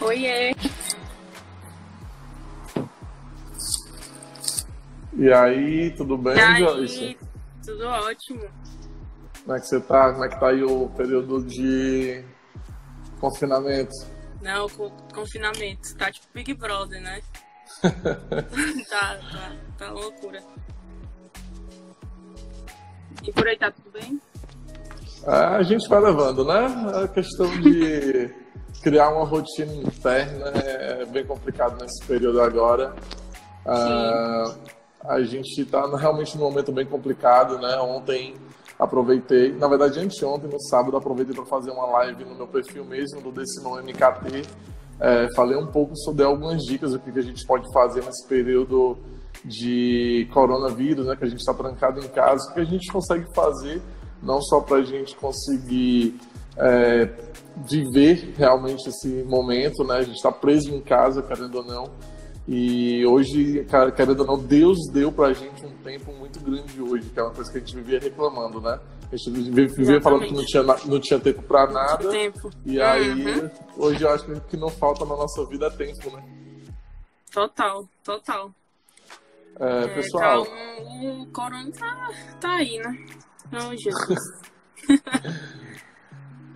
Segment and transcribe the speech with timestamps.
[0.00, 0.54] Oiê!
[5.14, 7.18] E aí, tudo bem, E aí, Joyce?
[7.64, 8.48] tudo ótimo.
[9.44, 10.12] Como é que você tá?
[10.12, 12.24] Como é que tá aí o período de
[13.20, 13.94] confinamento?
[14.40, 15.96] Não, com confinamento.
[15.96, 17.20] Tá tipo Big Brother, né?
[18.88, 20.42] tá, tá, tá loucura.
[23.28, 24.18] E por aí tá tudo bem?
[25.26, 26.66] Ah, A gente vai levando, né?
[27.04, 28.30] A questão de
[28.82, 32.94] criar uma rotina interna é bem complicado nesse período agora.
[33.66, 34.54] Ah,
[35.04, 37.76] a gente está realmente num momento bem complicado, né?
[37.80, 38.34] Ontem
[38.78, 43.20] aproveitei, na verdade anteontem, no sábado, aproveitei para fazer uma live no meu perfil mesmo,
[43.20, 44.42] do Decino MKT.
[45.00, 48.96] É, falei um pouco sobre algumas dicas do que a gente pode fazer nesse período
[49.44, 51.16] de coronavírus, né?
[51.16, 53.80] Que a gente está trancado em casa, o que a gente consegue fazer
[54.22, 56.18] não só para a gente conseguir
[56.56, 57.08] é,
[57.68, 59.96] viver realmente esse momento, né?
[59.98, 61.90] A gente está preso em casa, querendo ou não.
[62.50, 67.20] E hoje, querendo ou não, Deus deu pra gente um tempo muito grande hoje, que
[67.20, 68.80] é uma coisa que a gente vivia reclamando, né?
[69.12, 72.08] A gente vivia, vivia falando que não tinha, não tinha tempo pra nada.
[72.10, 72.50] Tempo.
[72.64, 73.50] E aí, Uhum.
[73.76, 76.22] hoje eu acho que o que não falta na nossa vida é tempo, né?
[77.32, 78.50] Total, total.
[79.60, 80.46] É, É, pessoal,
[80.80, 82.10] um- o corona tá,
[82.40, 83.06] tá aí, né?
[83.52, 84.18] Não, Jesus.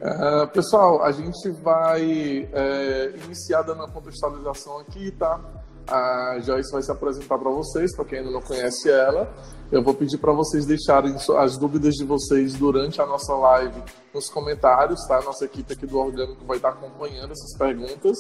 [0.05, 5.41] É, pessoal, a gente vai é, iniciar dando a contextualização aqui, tá?
[5.87, 9.33] A Joyce vai se apresentar para vocês, para quem ainda não conhece ela.
[9.71, 13.81] Eu vou pedir para vocês deixarem as dúvidas de vocês durante a nossa live
[14.13, 15.21] nos comentários, tá?
[15.23, 18.19] Nossa equipe aqui do Orgânico vai estar acompanhando essas perguntas.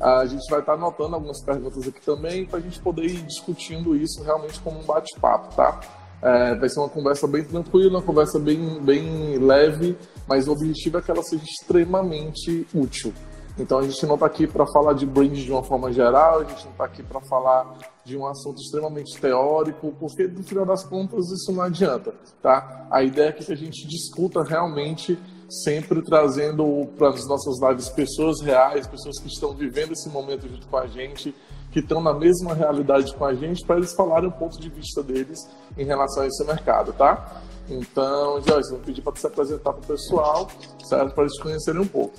[0.00, 3.94] A gente vai estar anotando algumas perguntas aqui também para a gente poder ir discutindo
[3.94, 5.78] isso realmente como um bate-papo, tá?
[6.22, 10.98] É, vai ser uma conversa bem tranquila, uma conversa bem, bem leve, mas o objetivo
[10.98, 13.12] é que ela seja extremamente útil.
[13.58, 16.44] Então a gente não está aqui para falar de brand de uma forma geral, a
[16.44, 20.84] gente não está aqui para falar de um assunto extremamente teórico, porque no final das
[20.84, 22.86] contas isso não adianta, tá?
[22.90, 25.18] A ideia é que a gente discuta realmente,
[25.50, 30.66] sempre trazendo para as nossas lives pessoas reais, pessoas que estão vivendo esse momento junto
[30.68, 31.34] com a gente,
[31.72, 35.02] que estão na mesma realidade com a gente, para eles falarem o ponto de vista
[35.02, 35.38] deles
[35.76, 37.42] em relação a esse mercado, tá?
[37.68, 40.50] Então, Joyce, vou pedir para você se apresentar para o pessoal,
[40.84, 41.14] certo?
[41.14, 42.14] Para eles conhecerem um pouco.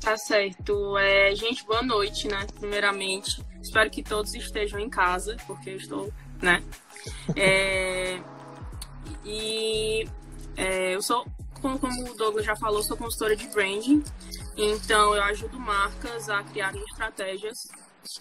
[0.00, 0.96] Tá certo.
[0.98, 2.46] É, gente, boa noite, né?
[2.58, 3.42] Primeiramente.
[3.62, 6.62] Espero que todos estejam em casa, porque eu estou, né?
[7.36, 8.18] É,
[9.24, 10.06] e
[10.56, 11.24] é, eu sou,
[11.60, 14.02] como, como o Douglas já falou, sou consultora de branding.
[14.56, 17.56] Então, eu ajudo marcas a criarem estratégias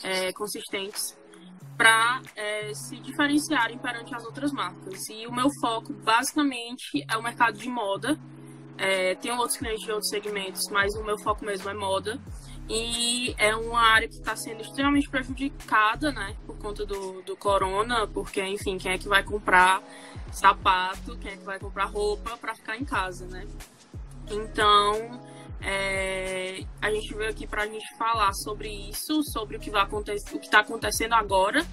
[0.04, 1.18] é, consistentes
[1.78, 2.22] para
[2.74, 5.08] se diferenciarem perante as outras marcas.
[5.10, 8.20] E o meu foco, basicamente, é o mercado de moda.
[8.78, 12.20] É, tenho outros clientes de outros segmentos, mas o meu foco mesmo é moda.
[12.70, 16.36] E é uma área que está sendo extremamente prejudicada, né?
[16.46, 19.82] Por conta do, do corona, porque, enfim, quem é que vai comprar
[20.38, 23.48] sapato, quem é que vai comprar roupa para ficar em casa, né?
[24.30, 25.20] Então,
[25.62, 29.82] é, a gente veio aqui para a gente falar sobre isso, sobre o que vai
[29.82, 31.66] acontecer, o que está acontecendo agora,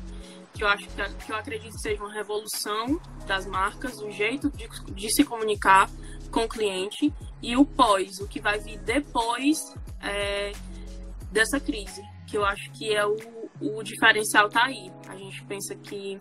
[0.55, 4.69] que eu acho que, que eu acredito seja uma revolução das marcas, o jeito de,
[4.93, 5.91] de se comunicar
[6.31, 7.13] com o cliente
[7.43, 9.59] e o pós, o que vai vir depois
[10.01, 10.53] é,
[11.31, 13.17] dessa crise, que eu acho que é o,
[13.61, 14.91] o diferencial tá aí.
[15.09, 16.19] A gente pensa que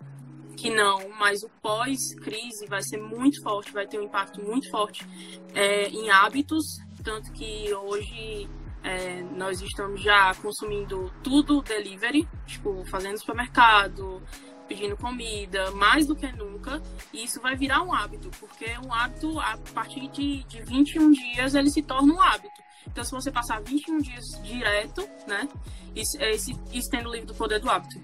[0.56, 5.06] que não, mas o pós-crise vai ser muito forte, vai ter um impacto muito forte
[5.54, 8.50] é, em hábitos, tanto que hoje
[8.84, 14.22] é, nós estamos já consumindo tudo delivery, tipo, fazendo supermercado,
[14.68, 16.82] pedindo comida, mais do que nunca,
[17.14, 21.56] e isso vai virar um hábito, porque um hábito, a partir de, de 21 dias,
[21.56, 22.64] ele se torna um hábito.
[22.88, 25.48] Então, se você passar 21 dias direto, né,
[25.96, 28.00] isso, esse, isso tem no livro do Poder do Hábito,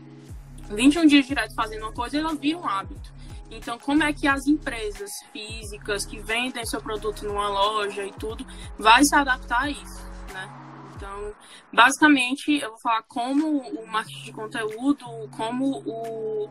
[0.76, 3.12] 21 dias direto fazendo uma coisa, ela vira um hábito.
[3.52, 8.46] Então, como é que as empresas físicas que vendem seu produto numa loja e tudo,
[8.80, 10.02] vai se adaptar a isso,
[10.32, 10.50] né?
[10.96, 11.34] Então,
[11.74, 15.06] basicamente, eu vou falar como o marketing de conteúdo,
[15.36, 16.50] como o,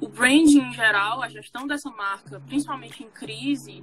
[0.00, 3.82] o branding em geral, a gestão dessa marca, principalmente em crise,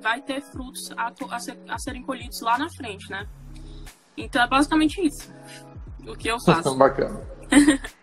[0.00, 3.28] vai ter frutos a, a, ser, a serem colhidos lá na frente, né?
[4.16, 5.30] Então, é basicamente isso.
[6.06, 6.74] O que eu faço.
[6.76, 7.20] Bacana.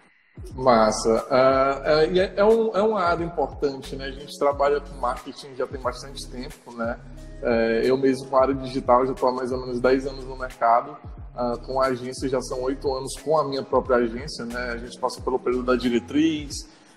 [0.55, 1.25] Massa.
[1.29, 4.05] Uh, é, é, um, é uma área importante, né?
[4.05, 6.97] A gente trabalha com marketing já tem bastante tempo, né?
[7.41, 10.25] É, eu mesmo com a área digital já estou há mais ou menos 10 anos
[10.25, 10.97] no mercado.
[11.35, 14.71] Uh, com a agência já são 8 anos com a minha própria agência, né?
[14.71, 16.55] A gente passa pelo período da diretriz,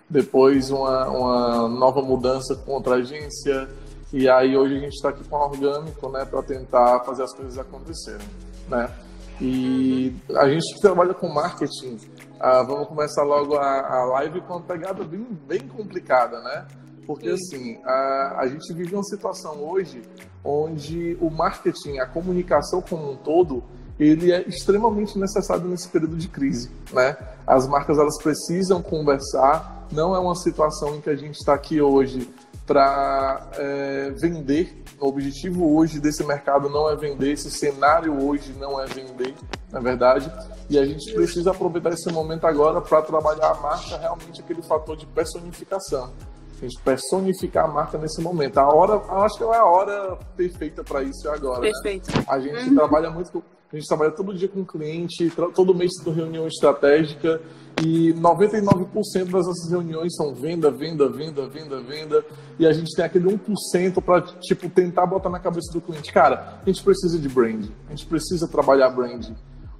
[0.08, 3.68] depois uma, uma nova mudança contra a agência,
[4.12, 7.32] e aí hoje a gente está aqui com a Orgânico, né, para tentar fazer as
[7.32, 8.26] coisas acontecerem,
[8.68, 8.90] né?
[9.40, 11.96] E a gente que trabalha com marketing,
[12.40, 16.66] ah, vamos começar logo a, a live com uma pegada bem, bem complicada, né?
[17.06, 20.00] Porque assim, a, a gente vive uma situação hoje
[20.42, 23.62] onde o marketing, a comunicação como um todo,
[23.98, 27.14] ele é extremamente necessário nesse período de crise, né?
[27.46, 29.86] As marcas elas precisam conversar.
[29.92, 32.26] Não é uma situação em que a gente está aqui hoje
[32.70, 34.84] para é, vender.
[35.00, 39.34] O objetivo hoje desse mercado não é vender, esse cenário hoje não é vender,
[39.72, 40.32] na verdade.
[40.68, 44.96] E a gente precisa aproveitar esse momento agora para trabalhar a marca realmente aquele fator
[44.96, 46.12] de personificação.
[46.58, 48.58] A gente personificar a marca nesse momento.
[48.58, 51.62] A hora, acho que é a hora perfeita para isso agora.
[51.62, 51.72] Né?
[51.72, 52.16] Perfeito.
[52.16, 52.24] Né?
[52.28, 52.76] A gente uhum.
[52.76, 57.40] trabalha muito a gente trabalha todo dia com o cliente, todo mês tem reunião estratégica
[57.80, 62.24] e 99% das nossas reuniões são venda, venda, venda, venda, venda.
[62.58, 66.60] E a gente tem aquele 1% para tipo, tentar botar na cabeça do cliente, cara,
[66.60, 69.30] a gente precisa de brand, a gente precisa trabalhar brand.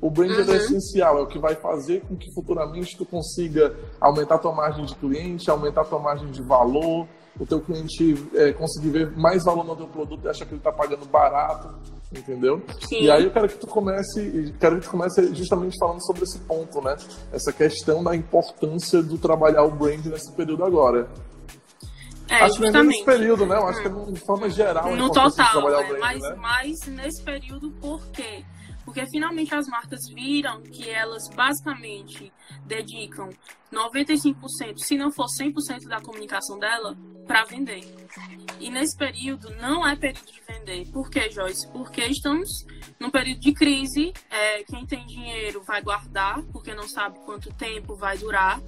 [0.00, 0.52] O brand é uhum.
[0.52, 4.52] é essencial, é o que vai fazer com que futuramente tu consiga aumentar a tua
[4.52, 7.08] margem de cliente, aumentar a tua margem de valor,
[7.38, 10.60] o teu cliente é, conseguir ver mais valor no teu produto e achar que ele
[10.60, 12.62] está pagando barato entendeu?
[12.88, 13.02] Sim.
[13.02, 16.38] E aí eu quero que tu comece, quero que tu comece justamente falando sobre esse
[16.40, 16.96] ponto, né?
[17.32, 21.08] Essa questão da importância do trabalhar o brand nesse período agora.
[22.28, 22.72] É, acho justamente.
[22.72, 23.56] que nesse período, né?
[23.56, 24.94] Eu acho que é de forma geral.
[24.96, 26.34] No total, é, brand, mas, né?
[26.38, 28.22] mas nesse período por quê?
[28.22, 28.59] Porque
[29.06, 32.32] finalmente as marcas viram que elas basicamente
[32.66, 33.30] dedicam
[33.72, 36.96] 95%, se não for 100% da comunicação dela,
[37.26, 37.84] para vender.
[38.58, 40.90] E nesse período não é período de vender.
[40.90, 41.70] Por quê, Joyce?
[41.70, 42.66] Porque estamos
[42.98, 44.12] num período de crise.
[44.28, 48.60] É, quem tem dinheiro vai guardar, porque não sabe quanto tempo vai durar.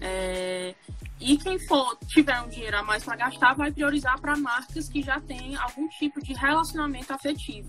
[0.00, 0.74] É,
[1.20, 5.02] e quem for tiver um dinheiro a mais para gastar, vai priorizar para marcas que
[5.02, 7.68] já têm algum tipo de relacionamento afetivo.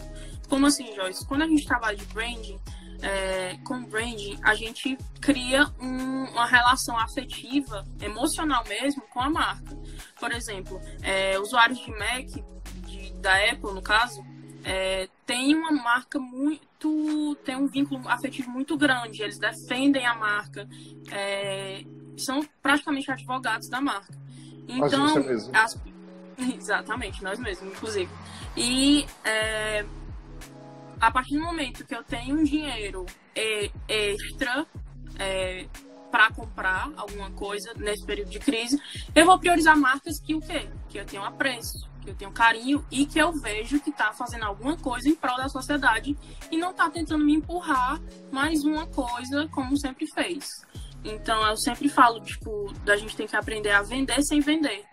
[0.50, 1.26] Como assim, Joyce?
[1.26, 2.60] Quando a gente trabalha de branding,
[3.02, 9.78] é, com branding, a gente cria um, uma relação afetiva, emocional mesmo, com a marca.
[10.20, 12.26] Por exemplo, é, usuários de Mac,
[12.86, 14.22] de, da Apple no caso,
[14.64, 17.36] é, tem uma marca muito.
[17.46, 19.22] tem um vínculo afetivo muito grande.
[19.22, 20.68] Eles defendem a marca.
[21.12, 21.84] É,
[22.18, 24.14] são praticamente advogados da marca.
[24.68, 25.16] Então.
[25.54, 25.80] As...
[26.56, 28.10] Exatamente, nós mesmos, inclusive.
[28.56, 29.86] E é,
[31.00, 33.06] a partir do momento que eu tenho um dinheiro
[33.88, 34.66] extra
[35.18, 35.68] é,
[36.12, 38.82] para comprar alguma coisa nesse período de crise,
[39.16, 40.68] eu vou priorizar marcas que o quê?
[40.90, 44.46] Que eu tenho apreço, que eu tenho carinho e que eu vejo que está fazendo
[44.46, 46.18] alguma coisa em prol da sociedade
[46.52, 48.00] e não está tentando me empurrar
[48.32, 50.66] mais uma coisa como sempre fez.
[51.08, 54.86] Então eu sempre falo, tipo, da gente tem que aprender a vender sem vender.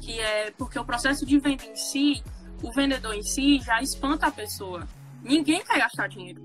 [0.00, 2.22] Que é porque o processo de venda em si,
[2.62, 4.86] o vendedor em si já espanta a pessoa.
[5.22, 6.40] Ninguém quer gastar dinheiro.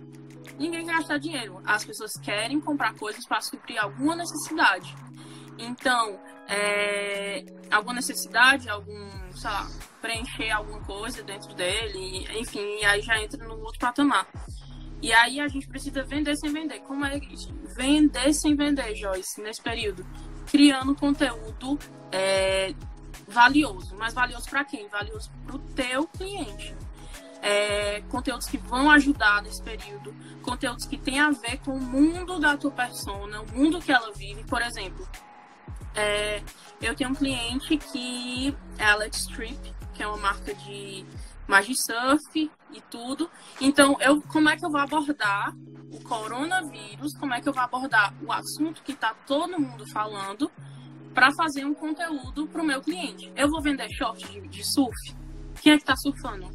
[0.57, 1.61] Ninguém quer gastar dinheiro.
[1.63, 4.95] As pessoas querem comprar coisas para suprir alguma necessidade.
[5.59, 9.67] Então, é, alguma necessidade, algum, sei lá,
[10.01, 14.27] preencher alguma coisa dentro dele, enfim, aí já entra no outro patamar.
[15.03, 16.79] E aí a gente precisa vender sem vender.
[16.79, 17.19] Como é?
[17.75, 20.05] Vender sem vender, Joyce, nesse período.
[20.47, 21.77] Criando conteúdo
[22.09, 22.73] é,
[23.27, 23.93] valioso.
[23.97, 24.87] Mas valioso para quem?
[24.87, 26.73] Valioso para o teu cliente.
[27.41, 32.39] É, conteúdos que vão ajudar nesse período, conteúdos que têm a ver com o mundo
[32.39, 34.45] da tua persona, o mundo que ela vive.
[34.45, 35.05] Por exemplo,
[35.93, 36.41] é,
[36.81, 39.59] eu tenho um cliente que é Alex Trip,
[39.93, 41.05] que é uma marca de
[41.47, 43.29] Magisurf e tudo.
[43.59, 45.53] Então, eu, como é que eu vou abordar
[45.91, 47.13] o coronavírus?
[47.19, 50.51] Como é que eu vou abordar o assunto que está todo mundo falando
[51.13, 53.31] para fazer um conteúdo para o meu cliente?
[53.35, 55.15] Eu vou vender short de, de surf?
[55.61, 56.49] Quem é que está surfando?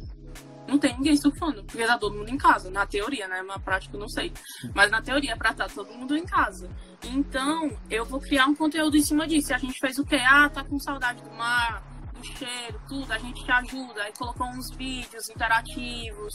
[0.67, 2.69] Não tem ninguém surfando, porque tá todo mundo em casa.
[2.69, 3.41] Na teoria, né?
[3.41, 4.31] Na prática, eu não sei.
[4.75, 6.69] Mas na teoria, é pra estar tá todo mundo em casa.
[7.05, 9.51] Então, eu vou criar um conteúdo em cima disso.
[9.51, 10.17] E a gente fez o quê?
[10.17, 14.03] Ah, tá com saudade do mar do cheiro, tudo, a gente te ajuda.
[14.03, 16.33] Aí colocou uns vídeos interativos,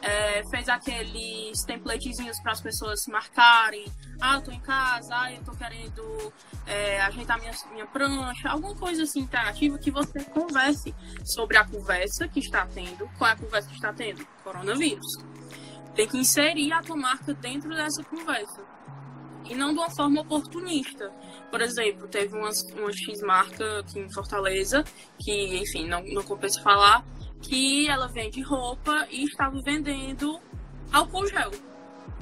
[0.00, 3.84] é, fez aqueles templatezinhos para as pessoas marcarem.
[4.20, 6.32] Ah, eu tô em casa, ah, eu tô querendo
[6.66, 12.28] é, ajeitar minha, minha prancha, alguma coisa assim interativa que você converse sobre a conversa
[12.28, 13.08] que está tendo.
[13.18, 14.26] Qual é a conversa que está tendo?
[14.44, 15.06] Coronavírus.
[15.94, 18.62] Tem que inserir a tua marca dentro dessa conversa
[19.48, 21.10] e não de uma forma oportunista.
[21.50, 24.84] Por exemplo, teve uma, uma X-marca aqui em Fortaleza,
[25.18, 27.04] que, enfim, não, não compensa falar,
[27.40, 30.40] que ela vende roupa e estava vendendo
[30.92, 31.50] álcool gel.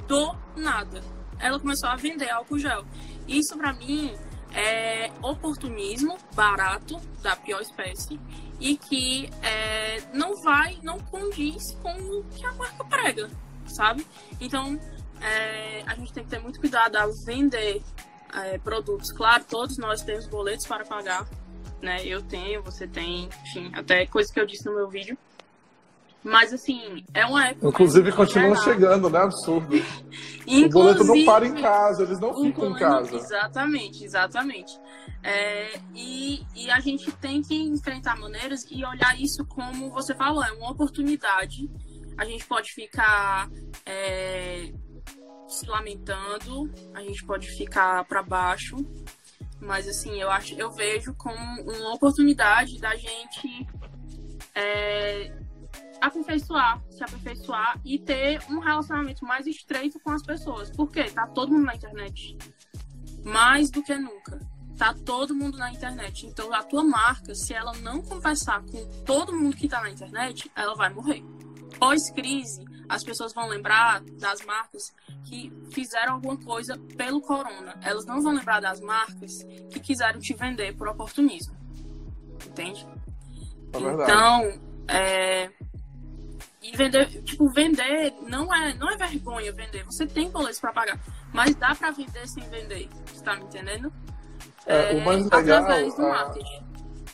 [0.07, 1.01] Do nada.
[1.39, 2.85] Ela começou a vender álcool gel.
[3.27, 4.13] Isso, para mim,
[4.53, 8.19] é oportunismo barato da pior espécie
[8.59, 13.29] e que é, não vai, não condiz com o que a marca prega,
[13.65, 14.05] sabe?
[14.39, 14.79] Então
[15.21, 17.81] é, a gente tem que ter muito cuidado ao vender
[18.33, 19.11] é, produtos.
[19.11, 21.27] Claro, todos nós temos boletos para pagar,
[21.81, 22.05] né?
[22.05, 25.17] Eu tenho, você tem, enfim, até coisa que eu disse no meu vídeo.
[26.23, 27.67] Mas assim, é uma época.
[27.67, 29.19] Inclusive continuam chegando, né?
[29.19, 29.75] Absurdo.
[30.45, 33.15] o boleto não para em casa, eles não ficam em casa.
[33.15, 34.79] Exatamente, exatamente.
[35.23, 40.43] É, e, e a gente tem que enfrentar maneiras e olhar isso como você falou,
[40.43, 41.69] é uma oportunidade.
[42.17, 43.49] A gente pode ficar
[43.83, 44.71] é,
[45.51, 48.77] se lamentando, a gente pode ficar para baixo,
[49.59, 53.67] mas assim, eu acho, eu vejo como uma oportunidade da gente
[54.55, 55.31] é,
[56.01, 60.71] aperfeiçoar, se aperfeiçoar e ter um relacionamento mais estreito com as pessoas.
[60.71, 62.37] Porque tá todo mundo na internet.
[63.23, 64.39] Mais do que nunca.
[64.77, 66.25] Tá todo mundo na internet.
[66.25, 70.51] Então a tua marca, se ela não conversar com todo mundo que tá na internet,
[70.55, 71.23] ela vai morrer.
[71.77, 74.93] Pós-crise, as pessoas vão lembrar das marcas
[75.23, 77.79] que fizeram alguma coisa pelo corona.
[77.81, 81.55] Elas não vão lembrar das marcas que quiseram te vender por oportunismo.
[82.45, 82.85] Entende?
[83.73, 85.49] É então, é,
[86.61, 89.85] e vender, tipo, vender não é, não é vergonha vender.
[89.85, 90.99] Você tem boletos para pagar,
[91.31, 92.89] mas dá para vender sem vender.
[93.05, 93.91] Você tá me entendendo?
[94.65, 96.35] É, é, o mais legal, a,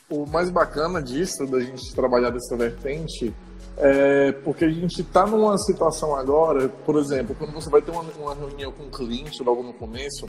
[0.09, 3.31] o mais bacana disso, da gente trabalhar dessa vertente,
[3.77, 8.01] é porque a gente está numa situação agora, por exemplo, quando você vai ter uma,
[8.19, 10.27] uma reunião com um cliente logo no começo,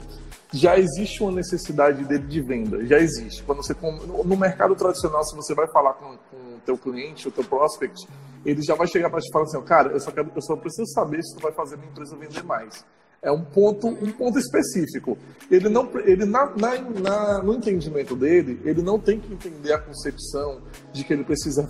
[0.53, 3.41] já existe uma necessidade dele de venda, já existe.
[3.43, 7.43] Quando você no mercado tradicional, se você vai falar com, com teu cliente, o teu
[7.43, 8.07] prospect,
[8.45, 10.87] ele já vai chegar para te falar assim, cara, eu só, quero, eu só preciso
[10.93, 12.85] saber se tu vai fazer minha empresa vender mais.
[13.21, 15.17] É um ponto, um ponto específico.
[15.51, 19.79] Ele não, ele na, na, na, no entendimento dele, ele não tem que entender a
[19.79, 20.61] concepção
[20.93, 21.67] de que ele precisa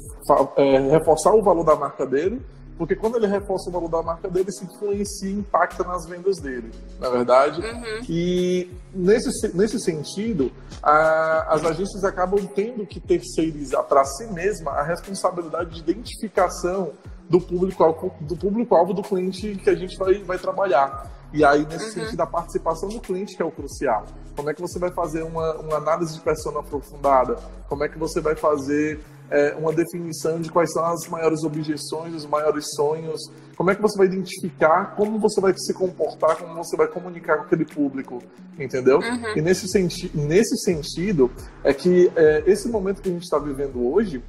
[0.58, 2.42] é, reforçar o valor da marca dele
[2.80, 6.38] porque quando ele reforça o valor da marca dele, isso influencia e impacta nas vendas
[6.40, 7.60] dele, na verdade.
[7.60, 8.06] Uhum.
[8.08, 10.50] E nesse, nesse sentido,
[10.82, 16.94] a, as agências acabam tendo que terceirizar para si mesma a responsabilidade de identificação
[17.30, 21.12] do público-alvo do, público do cliente que a gente vai, vai trabalhar.
[21.32, 22.06] E aí, nesse uhum.
[22.06, 24.06] sentido, a participação do cliente que é o crucial.
[24.36, 27.38] Como é que você vai fazer uma, uma análise de persona aprofundada?
[27.68, 32.16] Como é que você vai fazer é, uma definição de quais são as maiores objeções,
[32.16, 33.22] os maiores sonhos,
[33.56, 37.38] como é que você vai identificar, como você vai se comportar, como você vai comunicar
[37.38, 38.24] com aquele público,
[38.58, 39.00] entendeu?
[39.00, 39.38] Uhum.
[39.38, 41.32] E nesse, senti nesse sentido,
[41.64, 44.24] é que é, esse momento que a gente está vivendo hoje,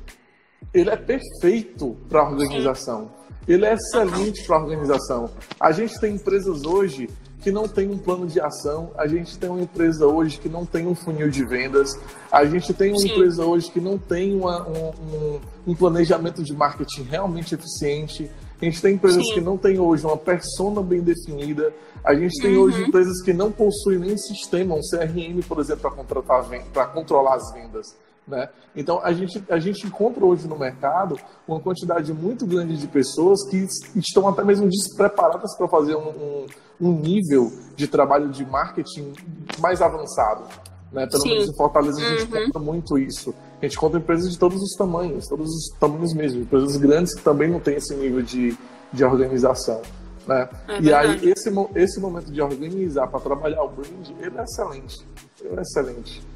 [0.75, 3.11] ele é perfeito para a organização.
[3.49, 5.31] Ele é excelente para a organização.
[5.59, 7.09] A gente tem empresas hoje
[7.41, 10.67] que não tem um plano de ação, a gente tem uma empresa hoje que não
[10.67, 11.99] tem um funil de vendas,
[12.31, 13.13] a gente tem uma Sim.
[13.13, 18.31] empresa hoje que não tem uma, um, um, planejamento de marketing realmente eficiente,
[18.61, 19.35] a gente tem empresas Sim.
[19.35, 21.73] que não têm hoje uma persona bem definida,
[22.05, 22.65] a gente tem uhum.
[22.65, 27.37] hoje empresas que não possuem nem sistema, um CRM, por exemplo, para contratar para controlar
[27.37, 27.97] as vendas.
[28.27, 28.49] Né?
[28.77, 33.45] Então, a gente, a gente encontra hoje no mercado uma quantidade muito grande de pessoas
[33.49, 36.47] que estão até mesmo despreparadas para fazer um, um,
[36.81, 39.13] um, nível de trabalho de marketing
[39.59, 40.45] mais avançado.
[40.93, 41.07] Né?
[41.07, 41.31] Pelo Sim.
[41.31, 42.43] menos em Fortaleza a gente uhum.
[42.43, 43.35] encontra muito isso.
[43.61, 47.23] A gente encontra empresas de todos os tamanhos, todos os tamanhos mesmo, empresas grandes que
[47.23, 48.57] também não têm esse nível de,
[48.93, 49.83] de organização.
[50.27, 50.49] Né?
[50.69, 55.05] É e aí, esse, esse momento de organizar para trabalhar o brand, ele é excelente.
[55.41, 56.30] Ele é excelente.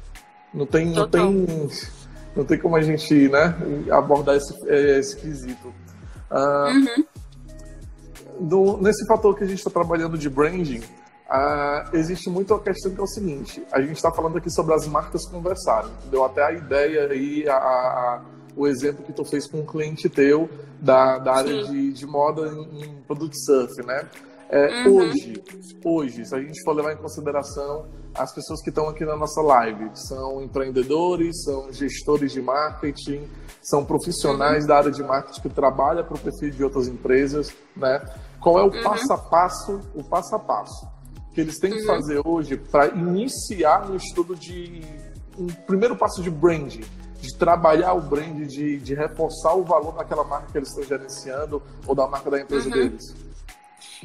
[0.53, 1.69] Não tem, não tem,
[2.35, 3.55] não tem como a gente né,
[3.91, 5.73] abordar esse, é, esse quesito.
[6.31, 7.05] Uh, uhum.
[8.39, 12.93] do, nesse fator que a gente está trabalhando de branding, uh, existe muito a questão
[12.93, 15.91] que é o seguinte: a gente está falando aqui sobre as marcas conversarem.
[16.09, 18.21] Deu até a ideia aí, a, a,
[18.55, 20.49] o exemplo que tu fez com um cliente teu
[20.79, 24.07] da, da área de, de moda em, em produto surf, né?
[24.49, 24.97] É, uhum.
[24.97, 25.43] Hoje,
[25.83, 29.41] hoje, se a gente for levar em consideração as pessoas que estão aqui na nossa
[29.41, 33.27] live, são empreendedores, são gestores de marketing,
[33.61, 34.67] são profissionais uhum.
[34.67, 38.01] da área de marketing que trabalham para o perfil de outras empresas, né?
[38.39, 38.83] Qual é o uhum.
[38.83, 40.95] passo a passo, o passo a passo
[41.35, 41.85] que eles têm que uhum.
[41.85, 44.81] fazer hoje para iniciar no estudo de
[45.37, 46.85] um primeiro passo de branding,
[47.19, 51.61] de trabalhar o brand, de, de reforçar o valor daquela marca que eles estão gerenciando
[51.85, 52.73] ou da marca da empresa uhum.
[52.73, 53.24] deles?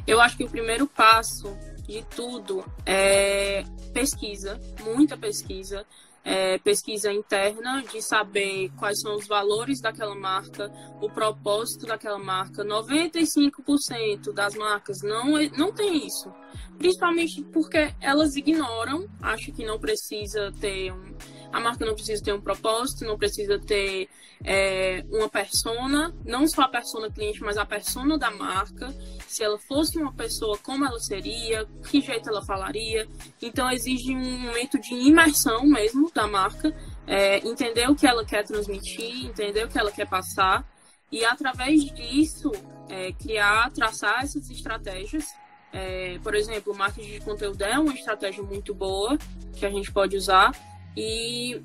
[0.05, 1.55] Eu acho que o primeiro passo
[1.87, 5.85] de tudo é pesquisa, muita pesquisa.
[6.23, 12.63] é, pesquisa interna de saber quais são os valores daquela marca, o propósito daquela marca.
[12.63, 16.31] 95% das marcas não, não tem isso.
[16.77, 21.15] Principalmente porque elas ignoram, acho que não precisa ter um,
[21.51, 24.09] a marca não precisa ter um propósito, não precisa ter
[24.43, 28.93] é, uma persona, não só a persona cliente, mas a persona da marca.
[29.27, 33.07] Se ela fosse uma pessoa, como ela seria, que jeito ela falaria.
[33.41, 38.43] Então exige um momento de imersão mesmo da marca, é, entender o que ela quer
[38.43, 40.65] transmitir, entender o que ela quer passar
[41.11, 42.51] e através disso
[42.89, 45.25] é, criar, traçar essas estratégias.
[45.73, 49.17] É, por exemplo, marketing de conteúdo é uma estratégia muito boa
[49.55, 50.51] que a gente pode usar
[50.95, 51.61] e,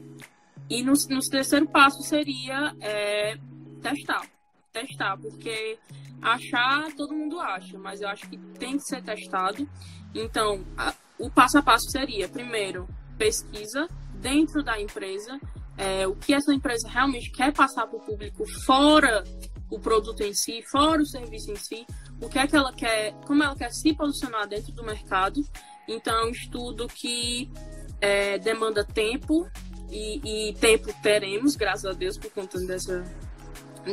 [0.69, 3.37] e no, no terceiro passo seria é,
[3.83, 4.27] testar.
[4.73, 5.79] Testar, porque
[6.21, 9.69] achar todo mundo acha, mas eu acho que tem que ser testado.
[10.15, 15.39] Então, a, o passo a passo seria, primeiro, pesquisa dentro da empresa,
[15.77, 19.25] é, o que essa empresa realmente quer passar para o público fora
[19.71, 21.87] o produto em si, fora o serviço em si,
[22.21, 25.41] o que é que ela quer, como ela quer se posicionar dentro do mercado.
[25.89, 27.51] Então, estudo que
[28.01, 29.49] é, demanda tempo
[29.91, 33.05] e, e, tempo teremos, graças a Deus, por conta dessa,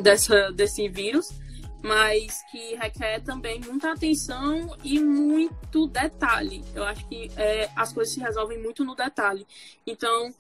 [0.02, 1.30] dessa, desse vírus,
[1.82, 6.64] mas que requer também muita atenção e muito detalhe.
[6.74, 9.46] Eu acho que é, as coisas se resolvem muito no detalhe.
[9.86, 10.34] Então,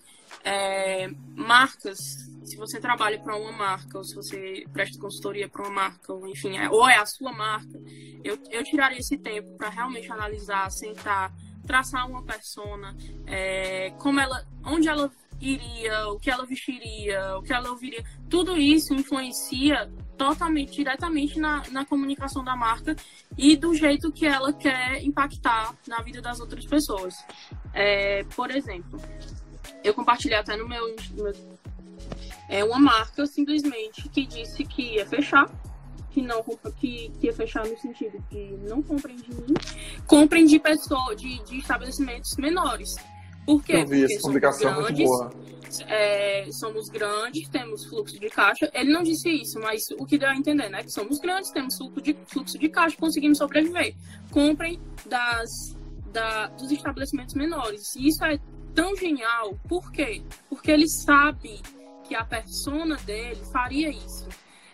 [0.43, 5.71] é, marcas, se você trabalha para uma marca, ou se você presta consultoria para uma
[5.71, 7.79] marca, ou enfim, é, ou é a sua marca,
[8.23, 11.33] eu, eu tiraria esse tempo para realmente analisar, sentar
[11.65, 17.53] traçar uma persona, é, como ela, onde ela iria, o que ela vestiria, o que
[17.53, 22.95] ela ouviria, tudo isso influencia totalmente, diretamente na, na comunicação da marca
[23.37, 27.15] e do jeito que ela quer impactar na vida das outras pessoas.
[27.73, 28.99] É, por exemplo,
[29.83, 31.33] eu compartilhei até no meu, no meu
[32.49, 35.49] é uma marca simplesmente que disse que ia fechar
[36.13, 39.53] que não que, que ia fechar no sentido de não comprem de mim,
[40.05, 42.95] comprem de pessoas, de, de estabelecimentos menores.
[43.45, 43.77] Por quê?
[43.77, 45.31] Eu vi Porque essa publicação grandes, muito boa.
[45.87, 48.69] É, somos grandes, temos fluxo de caixa.
[48.73, 50.83] Ele não disse isso, mas o que deu a entender, né?
[50.83, 53.95] Que somos grandes, temos fluxo de, fluxo de caixa, conseguimos sobreviver.
[54.31, 55.75] Comprem das,
[56.13, 57.95] da, dos estabelecimentos menores.
[57.95, 58.39] E isso é
[58.75, 59.57] tão genial.
[59.67, 60.21] Por quê?
[60.47, 61.59] Porque ele sabe
[62.03, 64.22] que a persona dele faria isso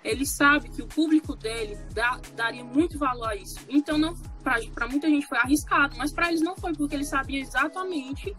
[0.10, 3.60] ele sabe que o público dele dá, daria muito valor a isso.
[3.70, 4.16] Então, não
[4.74, 8.36] para muita gente foi arriscado, mas para eles não foi, porque ele sabia exatamente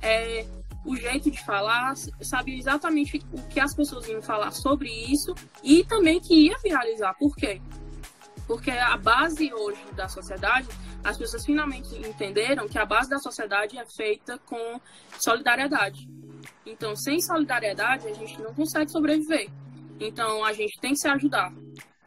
[0.00, 0.44] é,
[0.84, 5.84] o jeito de falar, sabia exatamente o que as pessoas iam falar sobre isso e
[5.84, 7.14] também que ia viralizar.
[7.14, 7.60] Por quê?
[8.46, 10.66] Porque a base hoje da sociedade,
[11.04, 14.80] as pessoas finalmente entenderam que a base da sociedade é feita com
[15.20, 16.08] solidariedade.
[16.66, 19.48] Então, sem solidariedade, a gente não consegue sobreviver.
[20.06, 21.52] Então a gente tem que se ajudar.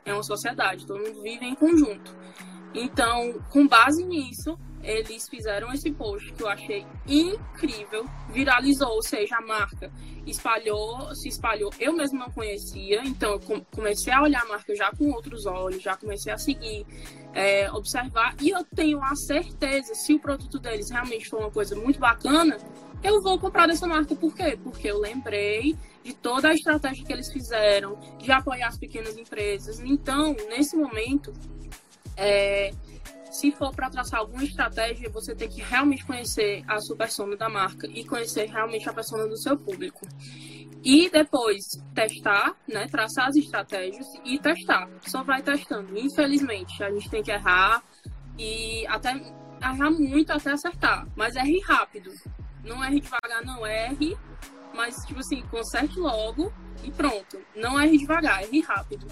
[0.03, 2.15] É uma sociedade, todo mundo vive em conjunto.
[2.73, 9.38] Então, com base nisso, eles fizeram esse post que eu achei incrível, viralizou, ou seja,
[9.38, 9.91] a marca
[10.27, 11.71] espalhou, se espalhou.
[11.79, 15.81] Eu mesmo não conhecia, então eu comecei a olhar a marca já com outros olhos,
[15.81, 16.86] já comecei a seguir,
[17.34, 21.75] é, observar, e eu tenho a certeza, se o produto deles realmente for uma coisa
[21.75, 22.58] muito bacana,
[23.03, 24.15] eu vou comprar dessa marca.
[24.15, 24.58] Por quê?
[24.62, 29.79] Porque eu lembrei de toda a estratégia que eles fizeram, de apoiar as pequenas empresas.
[29.79, 31.34] Então, nesse momento,
[32.15, 32.71] é,
[33.31, 37.49] se for para traçar alguma estratégia, você tem que realmente conhecer a sua persona da
[37.49, 40.08] marca e conhecer realmente a persona do seu público.
[40.84, 42.88] E depois testar, né?
[42.88, 44.88] Traçar as estratégias e testar.
[45.08, 45.97] Só vai testando.
[45.97, 47.84] Infelizmente, a gente tem que errar
[48.38, 49.19] e até
[49.62, 51.08] errar muito até acertar.
[51.15, 52.12] Mas erre rápido.
[52.65, 54.17] Não erre devagar, não erre
[54.75, 57.39] mas, tipo assim, conserte logo e pronto.
[57.56, 59.08] Não erre devagar, erre rápido.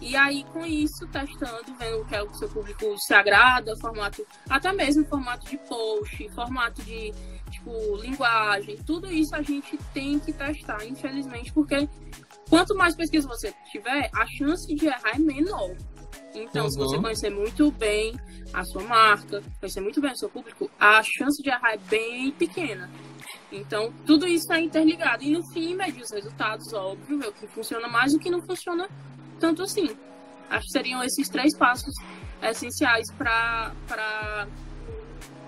[0.00, 4.26] E aí, com isso, testando, vendo o que é o seu público se agrada, formato,
[4.50, 7.12] até mesmo formato de post, formato de,
[7.50, 11.88] tipo, linguagem, tudo isso a gente tem que testar, infelizmente, porque
[12.48, 15.76] quanto mais pesquisa você tiver, a chance de errar é menor.
[16.34, 16.70] Então, uhum.
[16.70, 18.14] se você conhecer muito bem
[18.52, 22.30] a sua marca, conhecer muito bem o seu público, a chance de errar é bem
[22.32, 22.90] pequena.
[23.50, 25.22] Então, tudo isso está interligado.
[25.22, 28.30] E no fim, medir os resultados, óbvio, ver o que funciona mais e o que
[28.30, 28.88] não funciona
[29.38, 29.90] tanto assim.
[30.48, 31.94] Acho que seriam esses três passos
[32.42, 34.46] essenciais para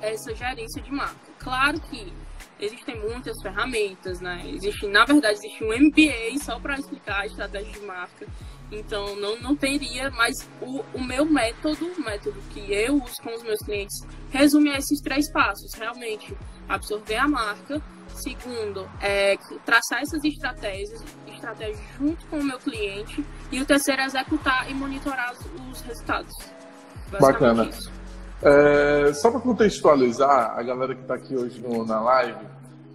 [0.00, 1.32] essa gerência de marca.
[1.38, 2.12] Claro que
[2.60, 4.42] existem muitas ferramentas, né?
[4.46, 8.26] Existe, na verdade, existe um MBA só para explicar a estratégia de marca.
[8.72, 13.34] Então, não, não teria, mas o, o meu método, o método que eu uso com
[13.34, 14.00] os meus clientes,
[14.30, 15.72] resume a esses três passos.
[15.74, 16.36] Realmente,
[16.68, 17.80] absorver a marca.
[18.08, 23.24] Segundo, é traçar essas estratégias, estratégias junto com o meu cliente.
[23.50, 26.34] E o terceiro é executar e monitorar os, os resultados.
[27.20, 27.70] Bacana.
[28.42, 32.46] É, só para contextualizar a galera que está aqui hoje no, na live,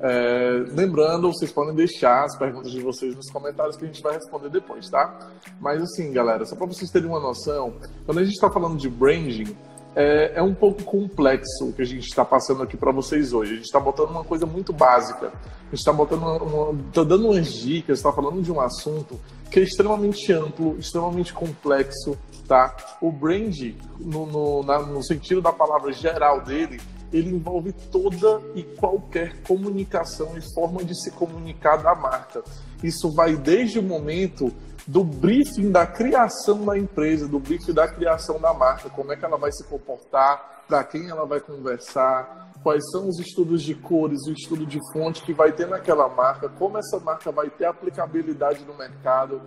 [0.02, 4.14] é, lembrando, vocês podem deixar as perguntas de vocês nos comentários que a gente vai
[4.14, 5.30] responder depois, tá?
[5.60, 7.74] Mas assim, galera, só para vocês terem uma noção,
[8.06, 9.56] quando a gente está falando de branding,
[9.96, 13.54] é, é, um pouco complexo o que a gente está passando aqui para vocês hoje.
[13.54, 15.28] A gente está botando uma coisa muito básica.
[15.28, 19.20] A gente está botando uma, uma, tá dando umas dicas, está falando de um assunto
[19.52, 22.76] que é extremamente amplo, extremamente complexo, tá?
[23.02, 23.58] O brand,
[24.00, 26.80] no, no, na, no sentido da palavra geral dele,
[27.12, 32.44] ele envolve toda e qualquer comunicação e forma de se comunicar da marca.
[32.84, 34.54] Isso vai desde o momento
[34.88, 39.24] do briefing da criação da empresa, do briefing da criação da marca, como é que
[39.24, 44.26] ela vai se comportar, para quem ela vai conversar, quais são os estudos de cores,
[44.28, 48.66] o estudo de fonte que vai ter naquela marca, como essa marca vai ter aplicabilidade
[48.66, 49.42] no mercado,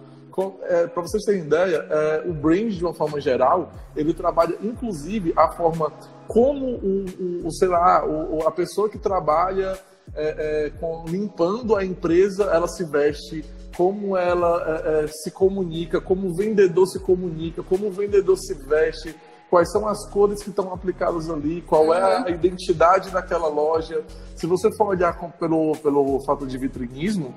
[0.63, 5.33] é, para vocês terem ideia, é, o brand, de uma forma geral, ele trabalha, inclusive,
[5.37, 5.93] a forma
[6.27, 9.79] como o, o, o sei lá, o, a pessoa que trabalha
[10.15, 13.45] é, é, com, limpando a empresa, ela se veste,
[13.77, 18.55] como ela é, é, se comunica, como o vendedor se comunica, como o vendedor se
[18.55, 19.15] veste,
[19.51, 21.95] quais são as cores que estão aplicadas ali, qual uhum.
[21.95, 24.03] é a identidade daquela loja.
[24.35, 27.35] Se você for olhar com, pelo, pelo fato de vitrinismo,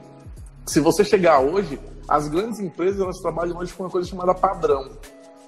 [0.65, 4.89] se você chegar hoje, as grandes empresas elas trabalham hoje com uma coisa chamada padrão.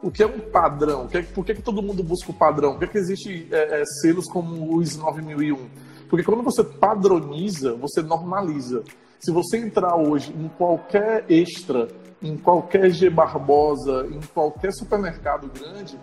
[0.01, 1.07] O que é um padrão?
[1.33, 2.73] Por que, que todo mundo busca o padrão?
[2.73, 5.69] Por que, que existe é, é, selos como o ISO 9001?
[6.09, 8.83] Porque quando você padroniza, você normaliza.
[9.19, 11.87] Se você entrar hoje em qualquer extra,
[12.21, 15.99] em qualquer G Barbosa, em qualquer supermercado grande,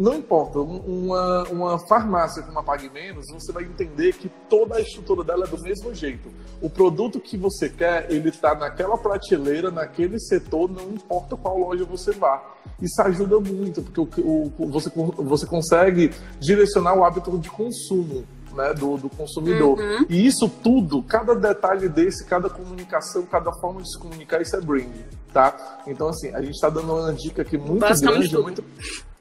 [0.00, 4.80] não importa, uma, uma farmácia que uma Pague Menos, você vai entender que toda a
[4.80, 6.30] estrutura dela é do mesmo jeito.
[6.62, 11.84] O produto que você quer, ele está naquela prateleira, naquele setor, não importa qual loja
[11.84, 12.42] você vá.
[12.80, 16.10] Isso ajuda muito, porque o, o, você, você consegue
[16.40, 18.24] direcionar o hábito de consumo.
[18.50, 19.78] Né, do, do consumidor.
[19.78, 20.06] Uhum.
[20.08, 24.60] E isso tudo, cada detalhe desse, cada comunicação, cada forma de se comunicar, isso é
[24.60, 24.90] brand,
[25.32, 25.82] tá?
[25.86, 28.64] Então, assim, a gente está dando uma dica aqui muito grande, muito,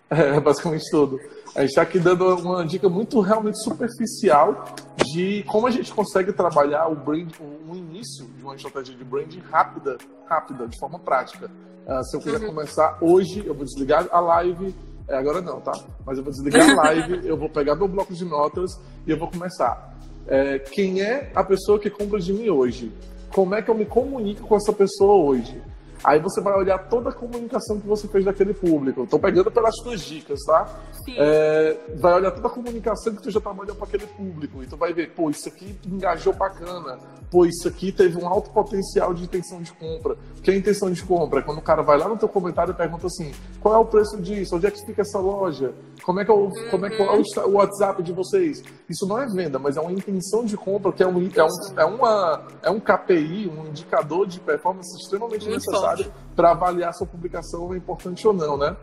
[0.10, 1.19] é, basicamente tudo.
[1.56, 4.65] A gente está aqui dando uma dica muito realmente superficial
[5.13, 7.32] de como a gente consegue trabalhar o brand,
[7.67, 11.50] o início de uma estratégia de branding rápida, rápida, de forma prática.
[11.88, 12.54] Uh, se eu quiser uhum.
[12.54, 14.76] começar hoje, eu vou desligar a live.
[15.08, 15.74] É, agora não, tá?
[16.06, 19.17] Mas eu vou desligar a live, eu vou pegar meu bloco de notas e eu
[19.17, 19.98] vou começar.
[20.28, 22.91] É, quem é a pessoa que compra de mim hoje?
[23.34, 25.60] Como é que eu me comunico com essa pessoa hoje?
[26.04, 29.04] Aí você vai olhar toda a comunicação que você fez daquele público.
[29.04, 30.80] Estou pegando pelas tuas dicas, tá?
[31.10, 34.64] É, vai olhar toda a comunicação que tu já trabalhou para aquele público.
[34.64, 36.98] E tu vai ver, pô, isso aqui engajou bacana.
[37.30, 40.14] Pô, isso aqui teve um alto potencial de intenção de compra.
[40.38, 41.40] O que é intenção de compra?
[41.40, 43.86] É quando o cara vai lá no teu comentário e pergunta assim, qual é o
[43.86, 44.56] preço disso?
[44.56, 45.74] Onde é que fica essa loja?
[46.04, 46.70] Como é que é o, uhum.
[46.72, 48.64] como é, que é o WhatsApp de vocês?
[48.90, 51.80] Isso não é venda, mas é uma intenção de compra, que é um, é um,
[51.80, 55.88] é uma, é um KPI, um indicador de performance extremamente Muito necessário
[56.36, 58.75] para avaliar se a publicação é importante ou não, né?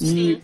[0.00, 0.42] E Sim.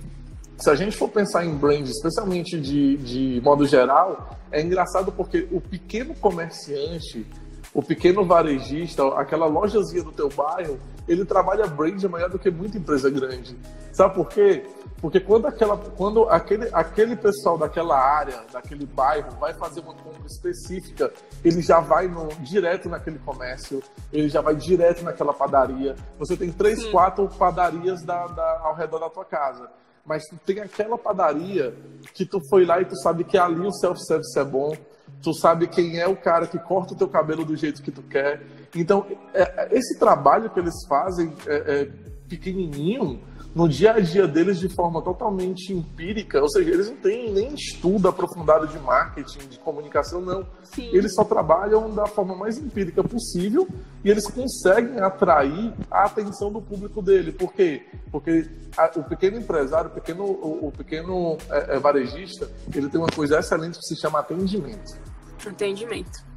[0.59, 5.49] se a gente for pensar em brand, especialmente de, de modo geral, é engraçado porque
[5.51, 7.27] o pequeno comerciante,
[7.73, 10.79] o pequeno varejista, aquela lojazinha do teu bairro,
[11.09, 13.57] ele trabalha brand maior do que muita empresa grande.
[13.93, 14.65] Sabe por quê?
[15.01, 20.27] Porque quando, aquela, quando aquele, aquele pessoal daquela área, daquele bairro, vai fazer uma compra
[20.27, 21.11] específica,
[21.43, 23.83] ele já vai no, direto naquele comércio,
[24.13, 25.97] ele já vai direto naquela padaria.
[26.19, 26.91] Você tem três, Sim.
[26.91, 29.71] quatro padarias da, da, ao redor da tua casa.
[30.05, 31.75] Mas tu tem aquela padaria
[32.13, 34.77] que tu foi lá e tu sabe que ali o self-service é bom,
[35.23, 38.03] tu sabe quem é o cara que corta o teu cabelo do jeito que tu
[38.03, 38.43] quer.
[38.75, 41.85] Então, é, é esse trabalho que eles fazem é, é
[42.29, 43.21] pequenininho,
[43.55, 47.55] no dia a dia deles de forma totalmente empírica, ou seja, eles não têm nem
[47.55, 50.47] estudo aprofundado de marketing, de comunicação, não.
[50.63, 50.89] Sim.
[50.93, 53.67] Eles só trabalham da forma mais empírica possível
[54.05, 57.33] e eles conseguem atrair a atenção do público dele.
[57.33, 57.83] Por quê?
[58.13, 63.01] Porque a, o pequeno empresário, o pequeno, o, o pequeno é, é, varejista, ele tem
[63.01, 64.97] uma coisa excelente que se chama atendimento.
[65.45, 66.30] Atendimento.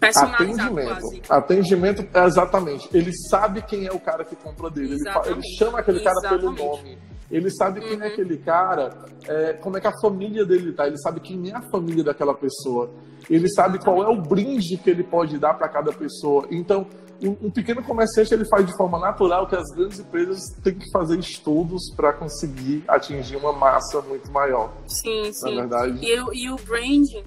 [0.00, 1.00] Atendimento.
[1.00, 1.22] Quase.
[1.28, 2.88] Atendimento, exatamente.
[2.92, 4.94] Ele sabe quem é o cara que compra dele.
[4.94, 6.98] Ele, ele, chama aquele cara pelo nome.
[7.30, 8.02] Ele sabe quem é uhum.
[8.02, 8.90] é aquele cara,
[9.26, 12.34] é, como é que a família dele tá, ele sabe quem é a família daquela
[12.34, 12.90] pessoa.
[13.28, 16.46] Ele sabe qual é o brinde que ele pode dar para cada pessoa.
[16.50, 16.86] Então,
[17.22, 21.18] um, pequeno comerciante ele faz de forma natural que as grandes empresas têm que fazer
[21.18, 24.72] estudos para conseguir atingir uma massa muito maior.
[24.86, 25.54] Sim, sim.
[25.56, 25.98] Na verdade.
[26.00, 27.24] E, e o branding,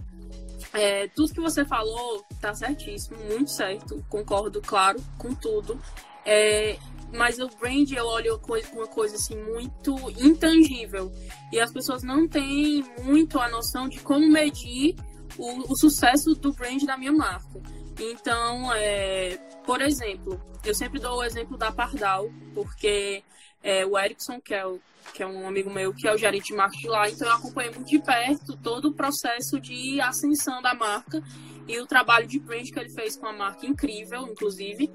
[0.74, 5.80] é, tudo que você falou tá certíssimo, muito certo, concordo, claro, com tudo.
[6.26, 6.78] É,
[7.14, 8.40] mas o brand eu olho
[8.74, 11.12] uma coisa assim muito intangível
[11.52, 14.96] e as pessoas não têm muito a noção de como medir
[15.38, 17.62] o, o sucesso do brand da minha marca.
[18.00, 23.24] Então, é, por exemplo, eu sempre dou o exemplo da Pardal, porque
[23.62, 24.80] é, o Erickson, que é, o,
[25.14, 27.72] que é um amigo meu, que é o gerente de marketing lá, então eu acompanhei
[27.72, 31.22] muito de perto todo o processo de ascensão da marca
[31.68, 34.92] e o trabalho de brand que ele fez com a marca incrível, inclusive.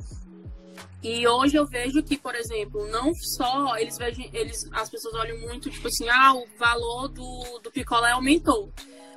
[1.03, 5.39] E hoje eu vejo que, por exemplo, não só eles vejam, eles, as pessoas olham
[5.41, 8.73] muito, tipo assim, ah, o valor do, do picolé aumentou.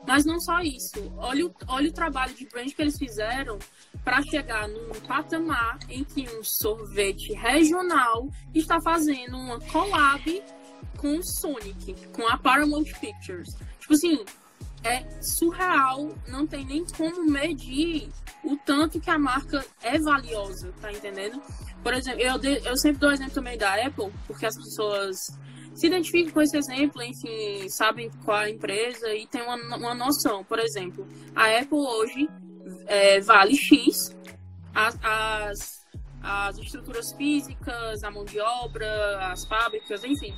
[0.07, 1.11] Mas não só isso.
[1.17, 3.59] Olha o, olha o trabalho de brand que eles fizeram
[4.03, 10.43] para chegar num patamar em que um sorvete regional está fazendo uma collab
[10.99, 13.55] com o Sonic, com a Paramount Pictures.
[13.79, 14.25] Tipo assim,
[14.83, 18.09] é surreal, não tem nem como medir
[18.43, 21.41] o tanto que a marca é valiosa, tá entendendo?
[21.83, 25.17] Por exemplo, eu, eu sempre dou exemplo também da Apple, porque as pessoas
[25.73, 29.93] se identificam com esse exemplo, enfim, sabem qual é a empresa e tem uma, uma
[29.93, 30.43] noção.
[30.43, 32.29] Por exemplo, a Apple hoje
[32.85, 34.15] é, vale X,
[34.75, 35.87] as, as,
[36.21, 40.33] as estruturas físicas, a mão de obra, as fábricas, enfim.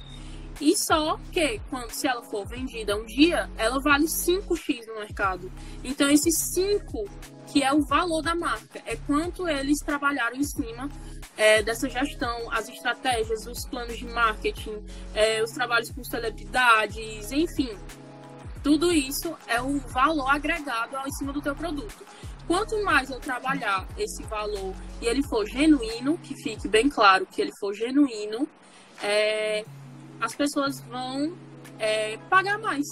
[0.62, 5.52] E só que, quando, se ela for vendida um dia, ela vale 5x no mercado.
[5.84, 7.04] Então, esse 5,
[7.48, 10.88] que é o valor da marca, é quanto eles trabalharam em cima
[11.36, 17.76] é, dessa gestão, as estratégias, os planos de marketing, é, os trabalhos com celebridades, enfim.
[18.64, 22.06] Tudo isso é o valor agregado em cima do teu produto.
[22.46, 27.42] Quanto mais eu trabalhar esse valor e ele for genuíno, que fique bem claro que
[27.42, 28.48] ele for genuíno,
[29.02, 29.66] é,
[30.22, 31.34] as pessoas vão
[31.80, 32.86] é, pagar mais.